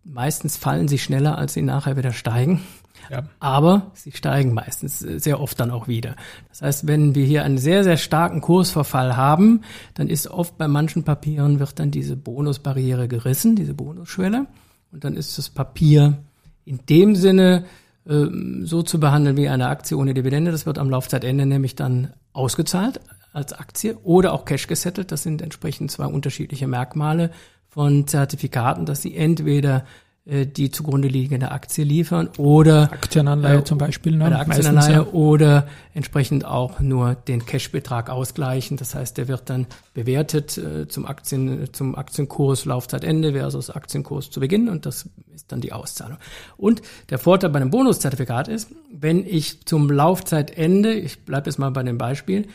meistens 0.03 0.55
fallen 0.55 0.87
sie 0.87 0.99
schneller, 0.99 1.37
als 1.37 1.53
sie 1.53 1.61
nachher 1.61 1.97
wieder 1.97 2.13
steigen. 2.13 2.61
Ja. 3.09 3.23
Aber 3.39 3.91
sie 3.93 4.11
steigen 4.11 4.53
meistens 4.53 5.01
äh, 5.03 5.19
sehr 5.19 5.39
oft 5.39 5.59
dann 5.59 5.71
auch 5.71 5.87
wieder. 5.87 6.15
Das 6.49 6.61
heißt, 6.61 6.87
wenn 6.87 7.15
wir 7.15 7.25
hier 7.25 7.43
einen 7.43 7.57
sehr, 7.57 7.83
sehr 7.83 7.97
starken 7.97 8.41
Kursverfall 8.41 9.15
haben, 9.15 9.61
dann 9.93 10.07
ist 10.07 10.27
oft 10.27 10.57
bei 10.57 10.67
manchen 10.67 11.03
Papieren 11.03 11.59
wird 11.59 11.79
dann 11.79 11.91
diese 11.91 12.15
Bonusbarriere 12.15 13.07
gerissen, 13.07 13.55
diese 13.55 13.73
Bonusschwelle. 13.73 14.47
und 14.91 15.03
dann 15.03 15.15
ist 15.15 15.37
das 15.37 15.49
Papier 15.49 16.17
in 16.63 16.79
dem 16.89 17.15
Sinne 17.15 17.65
ähm, 18.07 18.65
so 18.65 18.81
zu 18.83 18.99
behandeln 18.99 19.37
wie 19.37 19.49
eine 19.49 19.67
Aktie 19.67 19.97
ohne 19.97 20.13
Dividende. 20.13 20.51
Das 20.51 20.65
wird 20.65 20.77
am 20.77 20.89
Laufzeitende 20.89 21.45
nämlich 21.45 21.75
dann 21.75 22.13
ausgezahlt 22.33 22.99
als 23.33 23.53
Aktie 23.53 23.97
oder 24.03 24.33
auch 24.33 24.45
Cash 24.45 24.67
gesettelt. 24.67 25.11
Das 25.11 25.23
sind 25.23 25.41
entsprechend 25.41 25.91
zwei 25.91 26.05
unterschiedliche 26.05 26.67
Merkmale 26.67 27.31
von 27.67 28.07
Zertifikaten, 28.07 28.85
dass 28.85 29.01
sie 29.01 29.15
entweder 29.15 29.79
äh, 29.79 29.83
die 30.27 30.71
zugrunde 30.71 31.07
liegende 31.07 31.51
Aktie 31.51 31.83
liefern 31.83 32.29
oder 32.39 32.91
Aktienanleihe 32.91 33.59
äh, 33.59 33.63
zum 33.63 33.77
Beispiel. 33.77 34.15
Ne? 34.15 34.25
eine 34.25 34.35
Meistens, 34.37 34.65
Aktienanleihe 34.65 35.05
ja. 35.05 35.13
oder 35.13 35.67
entsprechend 35.93 36.45
auch 36.45 36.79
nur 36.79 37.13
den 37.13 37.45
Cashbetrag 37.45 38.09
ausgleichen. 38.09 38.75
Das 38.77 38.95
heißt, 38.95 39.19
der 39.19 39.27
wird 39.27 39.51
dann 39.51 39.67
bewertet 39.93 40.57
äh, 40.57 40.87
zum 40.87 41.05
Aktien, 41.05 41.71
zum 41.73 41.95
Aktienkurs 41.95 42.65
Laufzeitende 42.65 43.33
versus 43.33 43.69
Aktienkurs 43.69 44.31
zu 44.31 44.39
Beginn 44.39 44.67
und 44.67 44.87
das 44.87 45.07
ist 45.35 45.51
dann 45.51 45.61
die 45.61 45.73
Auszahlung. 45.73 46.17
Und 46.57 46.81
der 47.11 47.19
Vorteil 47.19 47.51
bei 47.51 47.59
einem 47.59 47.69
Bonuszertifikat 47.69 48.47
ist, 48.47 48.71
wenn 48.91 49.27
ich 49.27 49.67
zum 49.67 49.91
Laufzeitende, 49.91 50.93
ich 50.93 51.23
bleibe 51.23 51.51
jetzt 51.51 51.59
mal 51.59 51.69
bei 51.69 51.83
dem 51.83 51.99
Beispiel, 51.99 52.47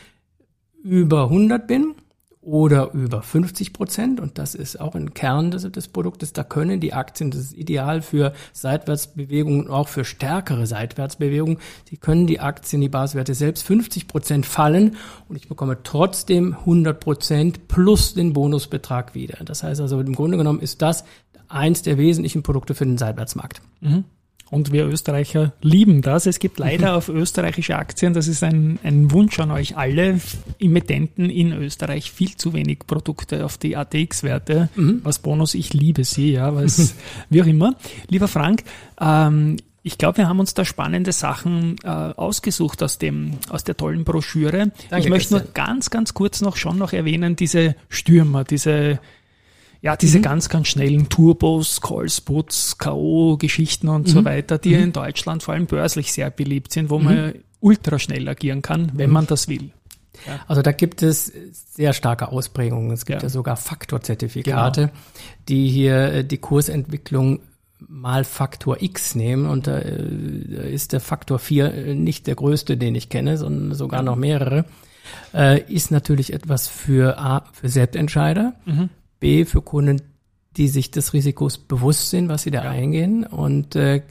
über 0.83 1.23
100 1.23 1.67
bin 1.67 1.95
oder 2.41 2.91
über 2.93 3.21
50 3.21 3.71
Prozent, 3.71 4.19
und 4.19 4.39
das 4.39 4.55
ist 4.55 4.79
auch 4.79 4.95
ein 4.95 5.13
Kern 5.13 5.51
des, 5.51 5.71
des 5.71 5.87
Produktes, 5.87 6.33
da 6.33 6.43
können 6.43 6.79
die 6.79 6.91
Aktien, 6.91 7.29
das 7.29 7.41
ist 7.41 7.53
ideal 7.53 8.01
für 8.01 8.33
Seitwärtsbewegungen 8.53 9.65
und 9.67 9.69
auch 9.69 9.87
für 9.87 10.03
stärkere 10.03 10.65
Seitwärtsbewegungen, 10.65 11.59
die 11.89 11.97
können 11.97 12.25
die 12.25 12.39
Aktien, 12.39 12.81
die 12.81 12.89
Basiswerte 12.89 13.35
selbst 13.35 13.63
50 13.63 14.07
Prozent 14.07 14.45
fallen. 14.47 14.95
Und 15.29 15.35
ich 15.35 15.47
bekomme 15.47 15.77
trotzdem 15.83 16.53
100 16.53 16.99
Prozent 16.99 17.67
plus 17.67 18.15
den 18.15 18.33
Bonusbetrag 18.33 19.13
wieder. 19.13 19.43
Das 19.45 19.61
heißt 19.61 19.79
also, 19.79 19.99
im 19.99 20.15
Grunde 20.15 20.37
genommen 20.37 20.59
ist 20.59 20.81
das 20.81 21.03
eins 21.47 21.83
der 21.83 21.97
wesentlichen 21.97 22.41
Produkte 22.43 22.73
für 22.73 22.85
den 22.85 22.97
Seitwärtsmarkt. 22.97 23.61
Und 24.51 24.73
wir 24.73 24.85
Österreicher 24.85 25.53
lieben 25.61 26.01
das. 26.01 26.25
Es 26.25 26.37
gibt 26.37 26.59
leider 26.59 26.95
auf 26.97 27.07
österreichische 27.07 27.77
Aktien, 27.77 28.13
das 28.13 28.27
ist 28.27 28.43
ein, 28.43 28.77
ein 28.83 29.09
Wunsch 29.11 29.39
an 29.39 29.49
euch 29.49 29.77
alle, 29.77 30.19
Emittenten 30.59 31.29
in 31.29 31.53
Österreich 31.53 32.11
viel 32.11 32.35
zu 32.35 32.53
wenig 32.53 32.79
Produkte 32.85 33.45
auf 33.45 33.57
die 33.57 33.77
ATX-Werte. 33.77 34.69
Was 35.03 35.19
Bonus, 35.19 35.55
ich 35.55 35.73
liebe 35.73 36.03
sie, 36.03 36.33
ja, 36.33 36.53
was, 36.53 36.95
wie 37.29 37.41
auch 37.41 37.47
immer. 37.47 37.75
Lieber 38.09 38.27
Frank, 38.27 38.63
ähm, 38.99 39.55
ich 39.83 39.97
glaube, 39.97 40.19
wir 40.19 40.27
haben 40.27 40.39
uns 40.39 40.53
da 40.53 40.63
spannende 40.63 41.11
Sachen 41.11 41.77
äh, 41.83 41.87
ausgesucht 41.87 42.83
aus 42.83 42.97
dem 42.99 43.37
aus 43.49 43.63
der 43.63 43.77
tollen 43.77 44.03
Broschüre. 44.03 44.71
Danke, 44.89 45.05
ich 45.05 45.09
möchte 45.09 45.33
nur 45.33 45.41
Christian. 45.41 45.65
ganz, 45.67 45.89
ganz 45.89 46.13
kurz 46.13 46.41
noch 46.41 46.57
schon 46.57 46.77
noch 46.77 46.93
erwähnen 46.93 47.35
diese 47.35 47.75
Stürmer, 47.89 48.43
diese 48.43 48.99
ja, 49.81 49.95
diese 49.95 50.19
Mhm. 50.19 50.23
ganz, 50.23 50.49
ganz 50.49 50.67
schnellen 50.67 51.09
Turbos, 51.09 51.81
Callsputs, 51.81 52.77
K.O.-Geschichten 52.77 53.89
und 53.89 54.07
so 54.07 54.21
Mhm. 54.21 54.25
weiter, 54.25 54.57
die 54.57 54.73
in 54.73 54.93
Deutschland 54.93 55.41
vor 55.43 55.53
allem 55.55 55.65
börslich 55.65 56.11
sehr 56.13 56.29
beliebt 56.29 56.71
sind, 56.71 56.89
wo 56.89 56.99
man 56.99 57.33
ultra 57.59 57.97
schnell 57.99 58.27
agieren 58.29 58.61
kann, 58.61 58.91
wenn 58.95 59.09
Mhm. 59.09 59.13
man 59.13 59.27
das 59.27 59.47
will. 59.47 59.71
Also 60.47 60.61
da 60.61 60.71
gibt 60.71 61.01
es 61.01 61.31
sehr 61.71 61.93
starke 61.93 62.27
Ausprägungen. 62.31 62.91
Es 62.91 63.05
gibt 63.05 63.21
Ja. 63.23 63.27
ja, 63.27 63.29
sogar 63.29 63.57
Faktorzertifikate, 63.57 64.91
die 65.47 65.67
hier 65.69 66.13
äh, 66.13 66.23
die 66.23 66.37
Kursentwicklung 66.37 67.39
mal 67.79 68.23
Faktor 68.23 68.81
X 68.83 69.15
nehmen 69.15 69.47
und 69.47 69.65
da 69.65 69.79
äh, 69.79 70.71
ist 70.71 70.93
der 70.93 70.99
Faktor 70.99 71.39
4 71.39 71.73
äh, 71.73 71.95
nicht 71.95 72.27
der 72.27 72.35
größte, 72.35 72.77
den 72.77 72.93
ich 72.93 73.09
kenne, 73.09 73.37
sondern 73.37 73.73
sogar 73.73 74.03
noch 74.03 74.15
mehrere. 74.15 74.65
Ist 75.67 75.89
natürlich 75.91 76.31
etwas 76.31 76.67
für 76.67 77.17
A, 77.17 77.43
für 77.53 77.67
Selbstentscheider, 77.69 78.53
B, 79.21 79.45
für 79.45 79.61
Kunden, 79.61 80.01
die 80.57 80.67
sich 80.67 80.91
des 80.91 81.13
Risikos 81.13 81.57
bewusst 81.57 82.09
sind, 82.09 82.27
was 82.27 82.41
sie 82.43 82.51
da 82.51 82.61
eingehen 82.63 83.23
und 83.25 83.77
äh, 83.77 84.01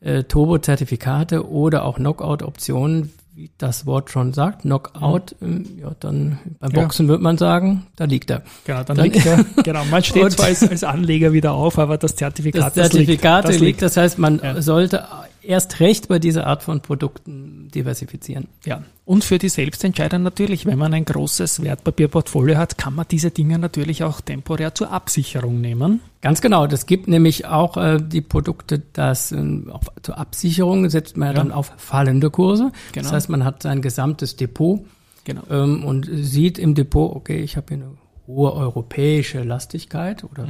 äh, 0.00 0.24
Turbo-Zertifikate 0.24 1.46
oder 1.50 1.84
auch 1.84 1.96
Knockout-Optionen, 1.96 3.12
wie 3.34 3.50
das 3.58 3.84
Wort 3.86 4.10
schon 4.10 4.32
sagt, 4.32 4.62
Knockout, 4.62 5.36
ähm, 5.42 5.66
ja, 5.78 5.92
dann 6.00 6.38
beim 6.58 6.70
Ja. 6.72 6.82
Boxen 6.82 7.06
wird 7.08 7.20
man 7.20 7.36
sagen, 7.36 7.86
da 7.96 8.04
liegt 8.04 8.30
er. 8.30 8.42
Genau, 8.64 8.82
dann, 8.82 8.96
Dann- 8.96 9.04
liegt 9.10 9.26
er, 9.26 9.44
genau, 9.62 9.84
man 9.90 10.02
steht 10.02 10.32
zwar 10.32 10.46
als, 10.46 10.62
als 10.66 10.84
Anleger 10.84 11.32
wieder 11.34 11.52
auf, 11.52 11.78
aber 11.78 11.98
das 11.98 12.16
Zertifikat, 12.16 12.76
Das 12.76 12.90
Zertifikat 12.90 13.44
das 13.46 13.58
liegt, 13.58 13.82
das 13.82 13.96
heißt, 13.96 14.18
man 14.18 14.40
Ja. 14.42 14.60
sollte 14.62 15.04
erst 15.42 15.80
recht 15.80 16.08
bei 16.08 16.18
dieser 16.18 16.46
Art 16.46 16.62
von 16.62 16.80
Produkten 16.80 17.68
diversifizieren. 17.74 18.48
Ja, 18.64 18.82
und 19.04 19.24
für 19.24 19.38
die 19.38 19.48
Selbstentscheider 19.48 20.18
natürlich, 20.18 20.66
wenn 20.66 20.78
man 20.78 20.94
ein 20.94 21.04
großes 21.04 21.62
Wertpapierportfolio 21.62 22.56
hat, 22.56 22.78
kann 22.78 22.94
man 22.94 23.06
diese 23.10 23.30
Dinge 23.30 23.58
natürlich 23.58 24.04
auch 24.04 24.20
temporär 24.20 24.74
zur 24.74 24.92
Absicherung 24.92 25.60
nehmen. 25.60 26.00
Ganz 26.20 26.40
genau, 26.40 26.66
das 26.66 26.86
gibt 26.86 27.08
nämlich 27.08 27.46
auch 27.46 27.76
äh, 27.76 27.98
die 28.00 28.20
Produkte, 28.20 28.82
das 28.92 29.32
ähm, 29.32 29.70
auch 29.72 29.82
zur 30.02 30.18
Absicherung 30.18 30.88
setzt 30.90 31.16
man 31.16 31.28
ja. 31.28 31.34
Dann 31.34 31.52
auf 31.52 31.72
fallende 31.76 32.30
Kurse. 32.30 32.72
Genau. 32.92 33.04
Das 33.04 33.12
heißt, 33.12 33.28
man 33.30 33.44
hat 33.44 33.62
sein 33.62 33.82
gesamtes 33.82 34.36
Depot 34.36 34.84
Genau. 35.24 35.42
ähm, 35.50 35.84
und 35.84 36.08
sieht 36.10 36.58
im 36.58 36.74
Depot, 36.74 37.14
okay, 37.14 37.40
ich 37.40 37.56
habe 37.56 37.66
hier 37.68 37.84
eine 37.84 37.98
hohe 38.26 38.52
europäische 38.52 39.42
Lastigkeit 39.42 40.24
oder 40.24 40.46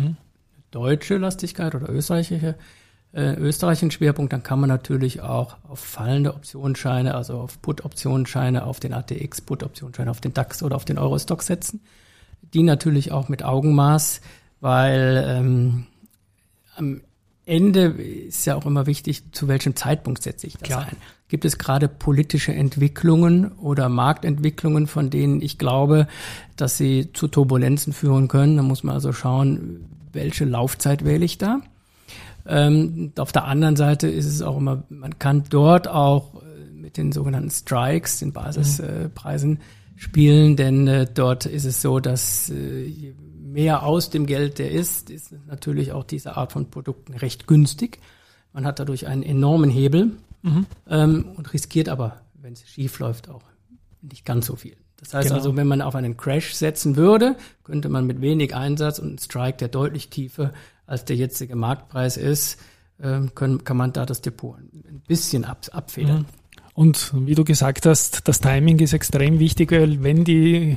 deutsche 0.71 1.17
Lastigkeit 1.17 1.75
oder 1.75 1.89
österreichische 1.89 2.55
äh, 3.13 3.35
österreichischen 3.35 3.91
Schwerpunkt, 3.91 4.33
dann 4.33 4.43
kann 4.43 4.61
man 4.61 4.69
natürlich 4.69 5.21
auch 5.21 5.57
auf 5.69 5.81
fallende 5.81 6.35
Optionsscheine, 6.35 7.15
also 7.15 7.41
auf 7.41 7.61
Put-Optionsscheine, 7.61 8.65
auf 8.65 8.79
den 8.79 8.93
ATX, 8.93 9.41
Put-Optionsscheine, 9.41 10.11
auf 10.11 10.21
den 10.21 10.33
DAX 10.33 10.63
oder 10.63 10.77
auf 10.77 10.85
den 10.85 10.99
Eurostock 10.99 11.43
setzen. 11.43 11.81
Die 12.55 12.63
natürlich 12.63 13.13
auch 13.13 13.29
mit 13.29 13.43
Augenmaß, 13.43 14.21
weil 14.61 15.25
ähm, 15.27 15.87
am 16.77 17.01
Ende 17.47 17.87
ist 17.87 18.47
ja 18.47 18.55
auch 18.55 18.65
immer 18.65 18.87
wichtig, 18.87 19.33
zu 19.33 19.49
welchem 19.49 19.75
Zeitpunkt 19.75 20.23
setze 20.23 20.47
ich 20.47 20.55
das 20.55 20.69
Klar. 20.69 20.87
ein. 20.89 20.97
Gibt 21.27 21.45
es 21.45 21.59
gerade 21.59 21.89
politische 21.89 22.53
Entwicklungen 22.53 23.53
oder 23.53 23.89
Marktentwicklungen, 23.89 24.87
von 24.87 25.11
denen 25.11 25.43
ich 25.43 25.59
glaube, 25.59 26.07
dass 26.57 26.77
sie 26.77 27.13
zu 27.13 27.29
Turbulenzen 27.29 27.93
führen 27.93 28.29
können? 28.29 28.57
Da 28.57 28.63
muss 28.63 28.85
man 28.85 28.95
also 28.95 29.13
schauen, 29.13 29.85
welche 30.13 30.45
Laufzeit 30.45 31.05
wähle 31.05 31.25
ich 31.25 31.39
da. 31.39 31.61
Ähm, 32.47 33.13
auf 33.19 33.33
der 33.33 33.45
anderen 33.45 33.77
Seite 33.77 34.09
ist 34.09 34.27
es 34.27 34.43
auch 34.43 34.57
immer, 34.57 34.85
man 34.89 35.19
kann 35.19 35.45
dort 35.51 35.89
auch 35.89 36.43
äh, 36.43 36.73
mit 36.73 36.97
den 36.97 37.13
sogenannten 37.13 37.51
Strikes, 37.51 38.19
den 38.19 38.33
Basispreisen 38.33 39.61
spielen, 39.97 40.57
denn 40.57 40.87
äh, 40.89 41.07
dort 41.13 41.47
ist 41.47 41.65
es 41.65 41.83
so, 41.83 42.01
dass 42.01 42.51
äh, 42.51 42.85
je 42.85 43.15
mehr 43.43 43.83
aus 43.83 44.11
dem 44.11 44.27
Geld 44.27 44.59
der 44.59 44.71
ist, 44.71 45.11
ist 45.11 45.35
natürlich 45.47 45.93
auch 45.93 46.05
diese 46.05 46.37
Art 46.37 46.53
von 46.53 46.71
Produkten 46.71 47.15
recht 47.15 47.47
günstig. 47.47 47.99
Man 48.53 48.65
hat 48.65 48.79
dadurch 48.79 49.07
einen 49.07 49.23
enormen 49.23 49.71
Hebel 49.71 50.13
ähm, 50.89 51.25
und 51.37 51.53
riskiert 51.53 51.89
aber, 51.89 52.21
wenn 52.41 52.53
es 52.55 52.67
schief 52.69 52.99
läuft, 52.99 53.29
auch 53.29 53.43
nicht 54.03 54.25
ganz 54.25 54.47
so 54.47 54.57
viel. 54.57 54.77
Das 54.99 55.15
heißt 55.15 55.29
Genau. 55.29 55.39
also, 55.39 55.57
wenn 55.57 55.67
man 55.67 55.83
auf 55.83 55.95
einen 55.95 56.17
Crash 56.17 56.55
setzen 56.55 56.97
würde, 56.97 57.37
könnte 57.65 57.89
man 57.89 58.07
mit 58.07 58.21
wenig 58.21 58.55
Einsatz 58.55 58.99
und 58.99 59.09
einem 59.09 59.19
Strike, 59.19 59.59
der 59.59 59.69
deutlich 59.69 60.11
tiefer 60.11 60.53
als 60.91 61.05
der 61.05 61.17
jetzige 61.17 61.57
Marktpreis 61.57 62.17
ist, 62.17 62.59
ähm, 63.03 63.35
können, 63.35 63.65
kann 63.65 63.77
man 63.77 63.93
da 63.93 64.05
das 64.07 64.21
Depot 64.21 64.57
ein 64.59 65.03
bisschen 65.07 65.45
ab, 65.45 65.67
abfedern. 65.73 66.27
Und 66.75 67.13
wie 67.15 67.35
du 67.35 67.45
gesagt 67.45 67.87
hast, 67.87 68.29
das 68.29 68.41
Timing 68.41 68.79
ist 68.79 68.93
extrem 68.93 69.39
wichtig, 69.39 69.73
weil 69.73 70.03
wenn 70.03 70.25
die 70.25 70.77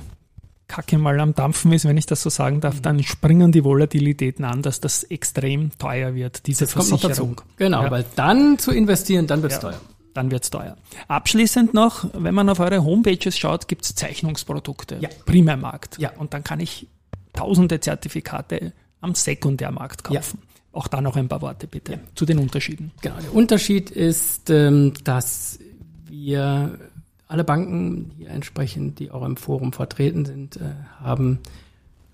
Kacke 0.67 0.97
mal 0.97 1.19
am 1.19 1.35
Dampfen 1.35 1.71
ist, 1.73 1.85
wenn 1.85 1.97
ich 1.97 2.05
das 2.05 2.21
so 2.21 2.29
sagen 2.29 2.61
darf, 2.61 2.81
dann 2.81 3.03
springen 3.03 3.51
die 3.51 3.63
Volatilitäten 3.63 4.45
an, 4.45 4.61
dass 4.61 4.79
das 4.79 5.03
extrem 5.03 5.71
teuer 5.77 6.15
wird, 6.15 6.47
diese 6.47 6.65
Das 6.65 6.73
kommt 6.73 6.89
noch 6.91 7.01
dazu. 7.01 7.07
Versicherung. 7.25 7.41
Genau, 7.57 7.83
Ja. 7.83 7.91
weil 7.91 8.05
dann 8.15 8.57
zu 8.57 8.71
investieren, 8.71 9.27
dann 9.27 9.41
wird's 9.41 9.55
Ja. 9.55 9.61
teuer. 9.61 9.81
Dann 10.13 10.29
wird's 10.31 10.49
teuer. 10.51 10.77
Abschließend 11.07 11.73
noch, 11.73 12.05
wenn 12.13 12.35
man 12.35 12.47
auf 12.49 12.59
eure 12.59 12.83
Homepages 12.83 13.37
schaut, 13.37 13.67
gibt's 13.67 13.93
Zeichnungsprodukte, 13.95 14.97
Ja. 15.01 15.09
Primärmarkt. 15.25 15.97
Ja. 15.99 16.11
Und 16.17 16.33
dann 16.33 16.43
kann 16.43 16.59
ich 16.59 16.87
tausende 17.33 17.79
Zertifikate 17.79 18.73
am 19.03 19.15
Sekundärmarkt 19.15 20.03
kaufen. 20.03 20.39
Auch 20.71 20.87
da 20.87 21.01
noch 21.01 21.15
ein 21.15 21.27
paar 21.27 21.41
Worte 21.41 21.67
bitte 21.67 21.99
zu 22.15 22.25
den 22.25 22.39
Unterschieden. 22.39 22.91
Genau, 23.01 23.19
der 23.21 23.35
Unterschied 23.35 23.91
ist, 23.91 24.49
ähm, 24.49 24.93
dass 25.03 25.59
wir 26.07 26.79
alle 27.27 27.43
Banken 27.43 28.11
hier 28.17 28.29
entsprechend, 28.29 28.99
die 28.99 29.11
auch 29.11 29.23
im 29.23 29.37
Forum 29.37 29.73
vertreten 29.73 30.25
sind, 30.25 30.57
äh, 30.57 30.73
haben 30.99 31.39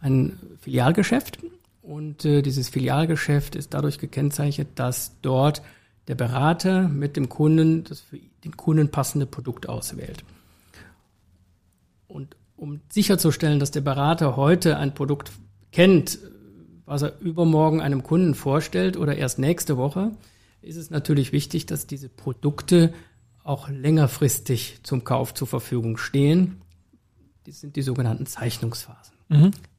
ein 0.02 0.38
Filialgeschäft. 0.62 1.40
Und 1.82 2.26
äh, 2.26 2.42
dieses 2.42 2.70
Filialgeschäft 2.70 3.56
ist 3.56 3.74
dadurch 3.74 3.98
gekennzeichnet, 3.98 4.68
dass 4.76 5.14
dort 5.22 5.62
der 6.08 6.16
Berater 6.16 6.88
mit 6.88 7.16
dem 7.16 7.30
Kunden 7.30 7.84
das 7.84 8.02
für 8.02 8.20
den 8.44 8.58
Kunden 8.58 8.90
passende 8.90 9.26
Produkt 9.26 9.70
auswählt. 9.70 10.24
Und 12.08 12.36
um 12.58 12.82
sicherzustellen, 12.90 13.60
dass 13.60 13.72
der 13.72 13.82
Berater 13.82 14.36
heute 14.36 14.78
ein 14.78 14.94
Produkt 14.94 15.32
kennt, 15.72 16.20
was 16.90 17.04
er 17.04 17.20
übermorgen 17.22 17.82
einem 17.82 18.02
Kunden 18.02 18.34
vorstellt 18.34 18.98
oder 18.98 19.16
erst 19.16 19.38
nächste 19.38 19.78
Woche, 19.78 20.12
ist 20.64 20.76
es 20.76 20.90
natürlich 20.90 21.32
wichtig, 21.32 21.68
dass 21.68 21.86
diese 21.86 22.10
Produkte 22.10 22.94
auch 23.44 23.70
längerfristig 23.70 24.80
zum 24.82 25.04
Kauf 25.04 25.36
zur 25.36 25.48
Verfügung 25.48 25.98
stehen. 25.98 26.62
Das 27.46 27.60
sind 27.60 27.76
die 27.76 27.84
sogenannten 27.84 28.26
Zeichnungsphasen. 28.26 29.14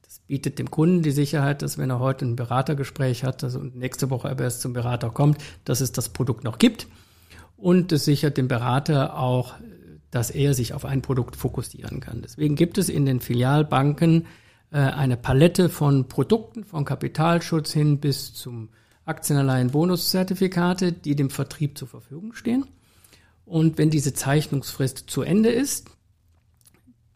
Das 0.02 0.10
Das 0.10 0.20
bietet 0.20 0.60
dem 0.60 0.70
Kunden 0.70 1.02
die 1.02 1.10
Sicherheit, 1.10 1.62
dass 1.62 1.78
wenn 1.78 1.90
er 1.90 1.98
heute 1.98 2.24
ein 2.24 2.36
Beratergespräch 2.36 3.24
hat 3.24 3.42
also 3.42 3.58
nächste 3.58 4.08
Woche 4.10 4.30
aber 4.30 4.44
erst 4.44 4.60
zum 4.60 4.72
Berater 4.72 5.10
kommt, 5.10 5.38
dass 5.64 5.80
es 5.80 5.90
das 5.90 6.10
Produkt 6.10 6.44
noch 6.44 6.58
gibt. 6.58 6.86
Und 7.56 7.90
es 7.90 8.04
sichert 8.04 8.36
dem 8.36 8.46
Berater 8.46 9.18
auch, 9.18 9.54
dass 10.12 10.30
er 10.30 10.54
sich 10.54 10.74
auf 10.74 10.84
ein 10.84 11.02
Produkt 11.02 11.34
fokussieren 11.34 11.98
kann. 11.98 12.22
Deswegen 12.22 12.54
gibt 12.54 12.78
es 12.78 12.88
in 12.88 13.04
den 13.04 13.20
Filialbanken 13.20 14.26
eine 14.78 15.16
Palette 15.16 15.68
von 15.68 16.06
Produkten, 16.06 16.64
von 16.64 16.84
Kapitalschutz 16.84 17.72
hin 17.72 17.98
bis 17.98 18.34
zum 18.34 18.68
Aktienanleihen 19.04 19.70
Bonuszertifikate, 19.70 20.92
die 20.92 21.16
dem 21.16 21.30
Vertrieb 21.30 21.76
zur 21.76 21.88
Verfügung 21.88 22.34
stehen. 22.34 22.66
Und 23.44 23.78
wenn 23.78 23.90
diese 23.90 24.14
Zeichnungsfrist 24.14 25.10
zu 25.10 25.22
Ende 25.22 25.48
ist, 25.50 25.90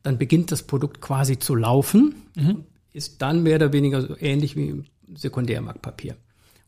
dann 0.03 0.19
beginnt 0.19 0.51
das 0.51 0.65
Produkt 0.65 1.01
quasi 1.01 1.39
zu 1.39 1.55
laufen, 1.55 2.17
mhm. 2.35 2.65
ist 2.93 3.23
dann 3.23 3.43
mehr 3.45 3.57
oder 3.57 3.73
weniger 3.73 4.03
so 4.03 4.17
ähnlich 4.19 4.57
wie 4.57 4.69
im 4.71 4.85
Sekundärmarktpapier. 5.15 6.17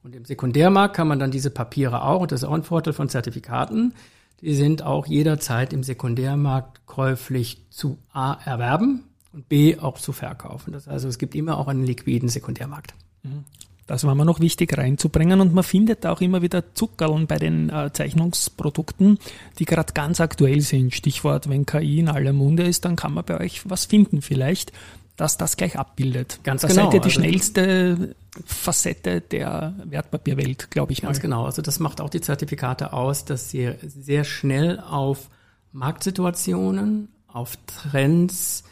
Und 0.04 0.14
im 0.14 0.24
Sekundärmarkt 0.24 0.94
kann 0.94 1.08
man 1.08 1.18
dann 1.18 1.32
diese 1.32 1.50
Papiere 1.50 2.04
auch, 2.04 2.20
und 2.20 2.30
das 2.30 2.42
ist 2.42 2.48
auch 2.48 2.54
ein 2.54 2.62
Vorteil 2.62 2.92
von 2.92 3.08
Zertifikaten, 3.08 3.92
die 4.40 4.54
sind 4.54 4.82
auch 4.82 5.06
jederzeit 5.06 5.72
im 5.72 5.82
Sekundärmarkt 5.82 6.86
käuflich 6.86 7.66
zu 7.70 7.98
A 8.12 8.34
erwerben 8.34 9.04
und 9.36 9.48
B 9.50 9.78
auch 9.78 9.98
zu 9.98 10.12
verkaufen. 10.12 10.72
Das 10.72 10.86
heißt, 10.86 10.92
also 10.92 11.08
es 11.08 11.18
gibt 11.18 11.34
immer 11.34 11.58
auch 11.58 11.68
einen 11.68 11.84
liquiden 11.84 12.28
Sekundärmarkt. 12.28 12.94
Mhm. 13.22 13.44
Das 13.86 14.02
war 14.02 14.16
mir 14.16 14.24
noch 14.24 14.40
wichtig 14.40 14.76
reinzubringen 14.76 15.40
und 15.40 15.54
man 15.54 15.62
findet 15.62 16.06
auch 16.06 16.20
immer 16.20 16.42
wieder 16.42 16.74
Zuckerln 16.74 17.28
bei 17.28 17.38
den 17.38 17.70
äh, 17.70 17.92
Zeichnungsprodukten, 17.92 19.18
die 19.60 19.64
gerade 19.64 19.92
ganz 19.92 20.20
aktuell 20.20 20.60
sind. 20.60 20.92
Stichwort, 20.92 21.48
wenn 21.48 21.66
KI 21.66 22.00
in 22.00 22.08
aller 22.08 22.32
Munde 22.32 22.64
ist, 22.64 22.84
dann 22.84 22.96
kann 22.96 23.14
man 23.14 23.24
bei 23.24 23.38
euch 23.38 23.68
was 23.70 23.84
finden 23.84 24.22
vielleicht, 24.22 24.72
dass 25.16 25.38
das 25.38 25.56
gleich 25.56 25.78
abbildet. 25.78 26.40
Ganz 26.42 26.62
da 26.62 26.68
genau. 26.68 26.84
seid 26.84 26.94
ihr 26.94 27.00
die 27.00 27.04
also 27.04 27.20
schnellste 27.20 28.16
Facette 28.44 29.20
der 29.20 29.74
Wertpapierwelt, 29.84 30.70
glaube 30.70 30.92
ich 30.92 31.02
Ganz 31.02 31.18
mal. 31.18 31.22
genau. 31.22 31.44
Also 31.44 31.62
das 31.62 31.78
macht 31.78 32.00
auch 32.00 32.10
die 32.10 32.20
Zertifikate 32.20 32.92
aus, 32.92 33.24
dass 33.24 33.50
sie 33.50 33.72
sehr 33.82 34.24
schnell 34.24 34.80
auf 34.80 35.30
Marktsituationen, 35.72 37.08
auf 37.28 37.56
Trends, 37.66 38.64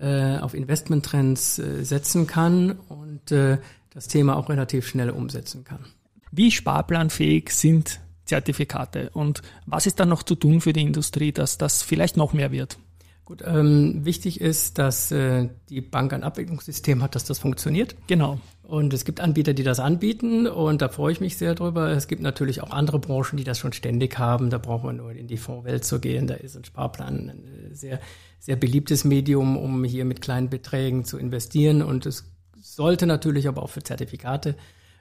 äh, 0.00 0.38
auf 0.38 0.54
Investmenttrends 0.54 1.58
äh, 1.58 1.84
setzen 1.84 2.26
kann 2.26 2.72
und 2.88 3.30
äh, 3.32 3.58
das 3.90 4.08
Thema 4.08 4.36
auch 4.36 4.48
relativ 4.48 4.86
schnell 4.86 5.10
umsetzen 5.10 5.64
kann. 5.64 5.84
Wie 6.30 6.50
sparplanfähig 6.50 7.50
sind 7.50 8.00
Zertifikate 8.24 9.10
und 9.10 9.42
was 9.66 9.86
ist 9.86 10.00
dann 10.00 10.08
noch 10.08 10.22
zu 10.22 10.34
tun 10.34 10.60
für 10.60 10.72
die 10.72 10.82
Industrie, 10.82 11.32
dass 11.32 11.58
das 11.58 11.82
vielleicht 11.82 12.16
noch 12.16 12.32
mehr 12.32 12.50
wird? 12.50 12.78
Gut, 13.24 13.42
ähm, 13.46 14.04
wichtig 14.04 14.40
ist, 14.40 14.78
dass 14.78 15.10
äh, 15.10 15.48
die 15.70 15.80
Bank 15.80 16.12
ein 16.12 16.24
Abwicklungssystem 16.24 17.02
hat, 17.02 17.14
dass 17.14 17.24
das 17.24 17.38
funktioniert. 17.38 17.96
Genau. 18.06 18.38
Und 18.66 18.94
es 18.94 19.04
gibt 19.04 19.20
Anbieter, 19.20 19.52
die 19.52 19.62
das 19.62 19.78
anbieten 19.78 20.46
und 20.46 20.80
da 20.80 20.88
freue 20.88 21.12
ich 21.12 21.20
mich 21.20 21.36
sehr 21.36 21.54
drüber. 21.54 21.90
Es 21.90 22.08
gibt 22.08 22.22
natürlich 22.22 22.62
auch 22.62 22.70
andere 22.70 22.98
Branchen, 22.98 23.36
die 23.36 23.44
das 23.44 23.58
schon 23.58 23.74
ständig 23.74 24.18
haben. 24.18 24.48
Da 24.48 24.56
braucht 24.56 24.84
man 24.84 24.96
nur 24.96 25.12
in 25.12 25.26
die 25.26 25.36
Fondswelt 25.36 25.84
zu 25.84 26.00
gehen. 26.00 26.26
Da 26.26 26.34
ist 26.34 26.56
ein 26.56 26.64
Sparplan 26.64 27.30
ein 27.30 27.44
äh, 27.44 27.74
sehr, 27.74 28.00
sehr 28.40 28.56
beliebtes 28.56 29.04
Medium, 29.04 29.58
um 29.58 29.84
hier 29.84 30.06
mit 30.06 30.22
kleinen 30.22 30.48
Beträgen 30.48 31.04
zu 31.04 31.18
investieren. 31.18 31.82
Und 31.82 32.06
es 32.06 32.24
sollte 32.56 33.06
natürlich 33.06 33.48
aber 33.48 33.62
auch 33.62 33.68
für 33.68 33.82
Zertifikate 33.82 34.56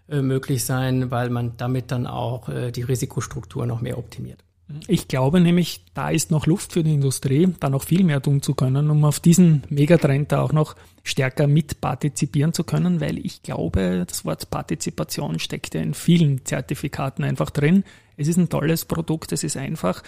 äh, 0.10 0.22
möglich 0.22 0.66
sein, 0.66 1.10
weil 1.10 1.30
man 1.30 1.56
damit 1.56 1.90
dann 1.90 2.06
auch 2.06 2.50
äh, 2.50 2.72
die 2.72 2.82
Risikostruktur 2.82 3.66
noch 3.66 3.80
mehr 3.80 3.98
optimiert. 3.98 4.44
Ich 4.88 5.08
glaube 5.08 5.40
nämlich, 5.40 5.82
da 5.94 6.10
ist 6.10 6.32
noch 6.32 6.46
Luft 6.46 6.74
für 6.74 6.84
die 6.84 6.94
Industrie, 6.94 7.50
da 7.60 7.70
noch 7.70 7.84
viel 7.84 8.04
mehr 8.04 8.22
tun 8.22 8.42
zu 8.42 8.54
können, 8.54 8.90
um 8.90 9.06
auf 9.06 9.20
diesen 9.20 9.64
Megatrend 9.70 10.32
da 10.32 10.42
auch 10.42 10.54
noch 10.54 10.76
stärker 11.04 11.48
mitpartizipieren 11.48 12.54
zu 12.54 12.64
können, 12.64 13.02
weil 13.02 13.18
ich 13.18 13.44
glaube, 13.44 14.06
das 14.08 14.26
Wort 14.26 14.50
Partizipation 14.50 15.40
steckt 15.40 15.76
ja 15.76 15.82
in 15.82 15.94
vielen 15.94 16.46
Zertifikaten 16.46 17.24
einfach 17.24 17.50
drin. 17.50 17.84
Es 18.16 18.28
ist 18.28 18.38
ein 18.38 18.50
tolles 18.50 18.86
Produkt, 18.86 19.32
es 19.32 19.44
ist 19.44 19.58
einfach 19.58 20.02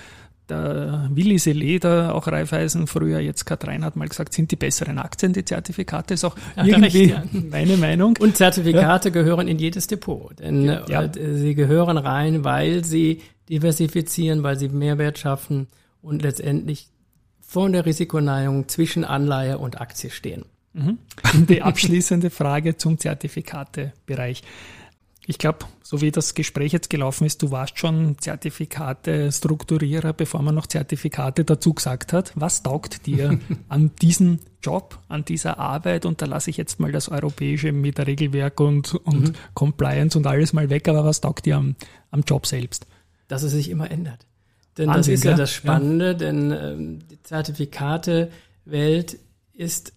der 0.50 1.10
Willi 1.12 1.40
Seleder, 1.40 2.14
auch 2.14 2.28
Raiffeisen 2.28 2.88
früher, 2.88 3.20
jetzt 3.20 3.46
Katrein 3.46 3.84
hat 3.84 3.96
mal 3.96 4.08
gesagt, 4.08 4.34
sind 4.34 4.52
die 4.52 4.56
besseren 4.56 5.00
Aktien, 5.00 5.34
die 5.34 5.44
Zertifikate, 5.44 6.14
ist 6.14 6.24
auch 6.24 6.36
ja, 6.56 6.66
irgendwie 6.66 7.06
recht, 7.06 7.34
ja. 7.34 7.42
meine 7.50 7.78
Meinung. 7.78 8.16
Und 8.20 8.38
Zertifikate 8.38 9.10
ja. 9.10 9.14
gehören 9.14 9.48
in 9.48 9.58
jedes 9.58 9.88
Depot, 9.88 10.38
denn 10.40 10.70
äh, 10.70 11.10
sie 11.34 11.56
gehören 11.56 11.98
rein, 11.98 12.44
weil 12.44 12.84
sie 12.84 13.22
diversifizieren, 13.50 14.44
weil 14.44 14.58
sie 14.58 14.70
Mehrwert 14.70 15.20
schaffen 15.20 15.68
und 16.02 16.22
letztendlich 16.22 16.90
vor 17.42 17.70
der 17.70 17.86
Risikoneigung 17.86 18.68
zwischen 18.68 19.06
Anleihe 19.06 19.58
und 19.58 19.80
Aktie 19.80 20.10
stehen. 20.10 20.46
Mhm. 20.74 20.98
Die 21.48 21.62
abschließende 21.62 22.30
Frage 22.30 22.78
zum 22.78 22.98
Zertifikatebereich. 22.98 24.44
Ich 25.28 25.40
glaube, 25.40 25.66
so 25.82 26.02
wie 26.02 26.12
das 26.12 26.36
Gespräch 26.36 26.72
jetzt 26.72 26.90
gelaufen 26.92 27.26
ist, 27.26 27.42
du 27.42 27.50
warst 27.50 27.80
schon 27.80 28.18
Zertifikate 28.20 29.32
Strukturierer, 29.32 30.14
bevor 30.14 30.44
man 30.44 30.54
noch 30.54 30.68
Zertifikate 30.68 31.44
dazu 31.44 31.74
gesagt 31.74 32.14
hat. 32.14 32.32
Was 32.36 32.62
taugt 32.62 33.08
dir 33.08 33.40
an 33.70 33.92
diesem 34.02 34.40
Job, 34.62 35.00
an 35.08 35.26
dieser 35.26 35.58
Arbeit? 35.58 36.06
Und 36.06 36.22
da 36.22 36.28
lasse 36.28 36.52
ich 36.52 36.58
jetzt 36.58 36.80
mal 36.80 36.92
das 36.92 37.10
Europäische 37.10 37.72
mit 37.72 37.98
der 37.98 38.06
Regelwerk 38.06 38.60
und, 38.60 38.94
und 38.94 39.30
mhm. 39.30 39.34
Compliance 39.56 40.16
und 40.16 40.28
alles 40.28 40.54
mal 40.54 40.70
weg, 40.70 40.88
aber 40.88 41.06
was 41.06 41.22
taugt 41.22 41.46
dir 41.46 41.58
am, 41.58 41.76
am 42.12 42.22
Job 42.22 42.46
selbst? 42.46 42.86
Dass 43.28 43.44
es 43.44 43.52
sich 43.52 43.70
immer 43.70 43.92
ändert. 43.92 44.26
Denn 44.78 44.90
Wahnsinn, 44.90 45.14
das 45.14 45.20
ist 45.20 45.24
ja, 45.26 45.32
ja 45.32 45.38
das 45.38 45.52
Spannende, 45.52 46.08
ja. 46.08 46.14
denn 46.14 46.52
ähm, 46.52 47.00
die 47.10 47.22
Zertifikate-Welt 47.24 49.18
ist 49.54 49.94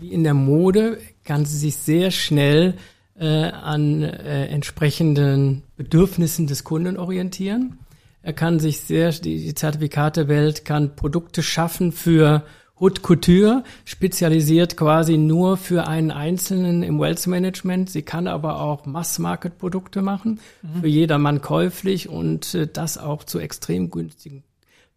wie 0.00 0.12
in 0.12 0.24
der 0.24 0.34
Mode, 0.34 0.98
kann 1.24 1.44
sie 1.44 1.58
sich 1.58 1.76
sehr 1.76 2.10
schnell 2.10 2.74
äh, 3.18 3.26
an 3.26 4.02
äh, 4.02 4.46
entsprechenden 4.46 5.62
Bedürfnissen 5.76 6.46
des 6.46 6.64
Kunden 6.64 6.96
orientieren. 6.96 7.78
Er 8.22 8.32
kann 8.32 8.58
sich 8.58 8.80
sehr, 8.80 9.10
die, 9.10 9.44
die 9.44 9.54
Zertifikatewelt 9.54 10.64
kann 10.64 10.96
Produkte 10.96 11.42
schaffen 11.42 11.92
für 11.92 12.44
Haute 12.82 13.00
Couture, 13.00 13.62
spezialisiert 13.84 14.76
quasi 14.76 15.16
nur 15.16 15.56
für 15.56 15.86
einen 15.86 16.10
Einzelnen 16.10 16.82
im 16.82 16.98
Wealth 16.98 17.28
Management. 17.28 17.88
Sie 17.90 18.02
kann 18.02 18.26
aber 18.26 18.60
auch 18.60 18.86
Mass-Market-Produkte 18.86 20.02
machen, 20.02 20.40
mhm. 20.62 20.80
für 20.80 20.88
jedermann 20.88 21.40
käuflich 21.40 22.08
und 22.08 22.54
äh, 22.54 22.66
das 22.66 22.98
auch 22.98 23.22
zu 23.22 23.38
extrem 23.38 23.88
günstigen 23.88 24.42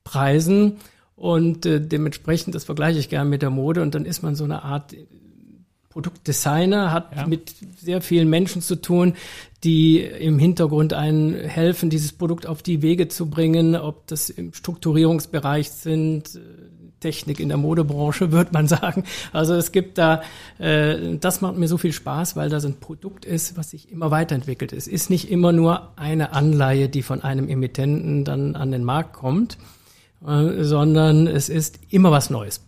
Preisen. 0.04 0.78
Und 1.16 1.68
äh, 1.68 1.80
dementsprechend, 1.80 2.56
das 2.56 2.64
vergleiche 2.64 2.98
ich 2.98 3.08
gerne 3.08 3.30
mit 3.30 3.44
der 3.44 3.52
Mode, 3.52 3.84
und 3.84 3.94
dann 3.94 4.06
ist 4.06 4.24
man 4.24 4.34
so 4.34 4.46
eine 4.46 4.64
Art 4.64 4.96
Produktdesigner, 5.90 6.92
hat 6.92 7.16
ja. 7.16 7.28
mit 7.28 7.54
sehr 7.78 8.02
vielen 8.02 8.32
Menschen 8.32 8.64
zu 8.64 8.78
tun, 8.82 9.14
die 9.64 10.00
im 10.02 10.40
Hintergrund 10.40 10.94
einen 10.94 11.36
helfen, 11.36 11.92
dieses 11.92 12.14
Produkt 12.14 12.48
auf 12.48 12.64
die 12.64 12.82
Wege 12.82 13.10
zu 13.10 13.30
bringen, 13.30 13.76
ob 13.76 14.08
das 14.08 14.32
im 14.32 14.54
Strukturierungsbereich 14.54 15.70
sind, 15.70 16.36
äh, 16.36 16.40
Technik 17.00 17.40
in 17.40 17.50
der 17.50 17.58
Modebranche, 17.58 18.32
würde 18.32 18.52
man 18.54 18.68
sagen. 18.68 19.04
Also 19.34 19.56
es 19.56 19.72
gibt 19.72 19.98
da, 19.98 20.22
äh, 20.58 21.18
das 21.18 21.42
macht 21.42 21.58
mir 21.58 21.68
so 21.68 21.78
viel 21.78 21.94
Spaß, 21.94 22.36
weil 22.36 22.50
das 22.50 22.66
ein 22.66 22.80
Produkt 22.80 23.26
ist, 23.26 23.58
was 23.58 23.72
sich 23.72 23.92
immer 23.92 24.12
weiterentwickelt. 24.12 24.74
Es 24.74 24.88
ist 24.88 25.10
nicht 25.10 25.30
immer 25.30 25.52
nur 25.52 25.92
eine 25.98 26.34
Anleihe, 26.34 26.90
die 26.90 27.02
von 27.02 27.24
einem 27.24 27.48
Emittenten 27.48 28.24
dann 28.24 28.56
an 28.56 28.72
den 28.72 28.84
Markt 28.84 29.14
kommt, 29.14 29.58
äh, 30.26 30.64
sondern 30.64 31.28
es 31.28 31.50
ist 31.50 31.80
immer 31.90 32.12
was 32.12 32.30
Neues. 32.30 32.62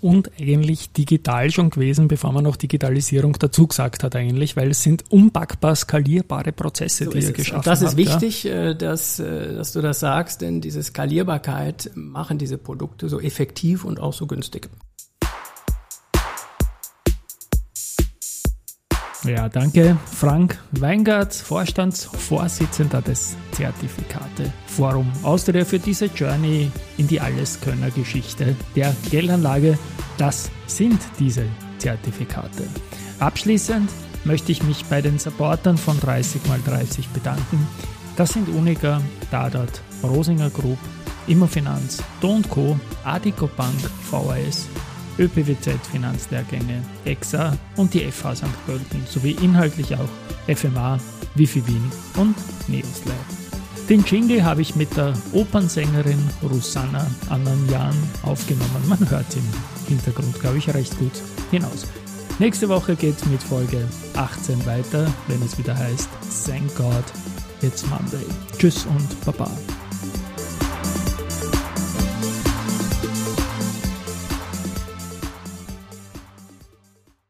Und 0.00 0.30
eigentlich 0.40 0.92
digital 0.92 1.50
schon 1.50 1.68
gewesen, 1.68 2.08
bevor 2.08 2.32
man 2.32 2.44
noch 2.44 2.56
Digitalisierung 2.56 3.34
dazu 3.38 3.66
gesagt 3.66 4.02
hat 4.02 4.16
eigentlich, 4.16 4.56
weil 4.56 4.70
es 4.70 4.82
sind 4.82 5.04
unpackbar 5.10 5.76
skalierbare 5.76 6.52
Prozesse, 6.52 7.04
so 7.04 7.10
die 7.10 7.18
ihr 7.18 7.32
geschaffen 7.32 7.58
habt. 7.58 7.66
Das 7.66 7.82
ist 7.82 7.88
habt, 7.88 7.96
wichtig, 7.98 8.44
ja? 8.44 8.70
Äh, 8.70 8.76
dass, 8.76 9.20
äh, 9.20 9.54
dass 9.54 9.72
du 9.72 9.82
das 9.82 10.00
sagst, 10.00 10.40
denn 10.40 10.62
diese 10.62 10.82
Skalierbarkeit 10.82 11.90
machen 11.94 12.38
diese 12.38 12.56
Produkte 12.56 13.08
so 13.10 13.20
effektiv 13.20 13.84
und 13.84 14.00
auch 14.00 14.14
so 14.14 14.26
günstig. 14.26 14.70
Ja, 19.24 19.48
danke. 19.48 19.96
Frank 20.06 20.58
Weingart, 20.72 21.34
Vorstandsvorsitzender 21.34 23.02
des 23.02 23.36
Zertifikate 23.52 24.52
Forum 24.66 25.10
Austria 25.24 25.64
für 25.64 25.80
diese 25.80 26.06
Journey 26.06 26.70
in 26.98 27.08
die 27.08 27.20
Alleskönner-Geschichte 27.20 28.54
der 28.76 28.94
Geldanlage. 29.10 29.76
Das 30.18 30.50
sind 30.66 31.00
diese 31.18 31.44
Zertifikate. 31.78 32.64
Abschließend 33.18 33.90
möchte 34.24 34.52
ich 34.52 34.62
mich 34.62 34.84
bei 34.84 35.02
den 35.02 35.18
Supportern 35.18 35.76
von 35.76 35.98
30x30 35.98 37.12
bedanken. 37.12 37.66
Das 38.16 38.32
sind 38.32 38.48
Unica, 38.48 39.00
Dadat, 39.30 39.80
Rosinger 40.04 40.50
Group, 40.50 40.78
Immofinanz, 41.26 42.02
Do 42.20 42.40
Co., 42.48 42.78
Adico 43.04 43.48
Bank, 43.48 43.78
VAS 44.10 44.68
ÖPWZ 45.18 45.70
Finanzlehrgänge, 45.90 46.82
EXA 47.04 47.56
und 47.76 47.94
die 47.94 48.10
FH 48.10 48.36
St. 48.36 48.66
Pölten 48.66 49.02
sowie 49.06 49.36
inhaltlich 49.42 49.94
auch 49.94 50.08
FMA, 50.54 50.98
Wifi 51.34 51.66
Wien 51.66 51.90
und 52.16 52.36
Neoslab. 52.68 53.14
Den 53.88 54.04
Jingle 54.04 54.44
habe 54.44 54.60
ich 54.60 54.76
mit 54.76 54.94
der 54.96 55.14
Opernsängerin 55.32 56.22
Rosanna 56.42 57.06
Ananjan 57.30 57.96
aufgenommen. 58.22 58.82
Man 58.86 59.10
hört 59.10 59.34
im 59.34 59.88
Hintergrund, 59.88 60.38
glaube 60.40 60.58
ich, 60.58 60.72
recht 60.74 60.98
gut 60.98 61.22
hinaus. 61.50 61.86
Nächste 62.38 62.68
Woche 62.68 62.94
geht's 62.94 63.24
mit 63.26 63.42
Folge 63.42 63.88
18 64.14 64.64
weiter, 64.66 65.06
wenn 65.26 65.42
es 65.42 65.56
wieder 65.58 65.76
heißt 65.76 66.08
Thank 66.46 66.76
God 66.76 67.04
It's 67.62 67.84
Monday. 67.86 68.26
Tschüss 68.58 68.86
und 68.86 69.24
Baba. 69.24 69.50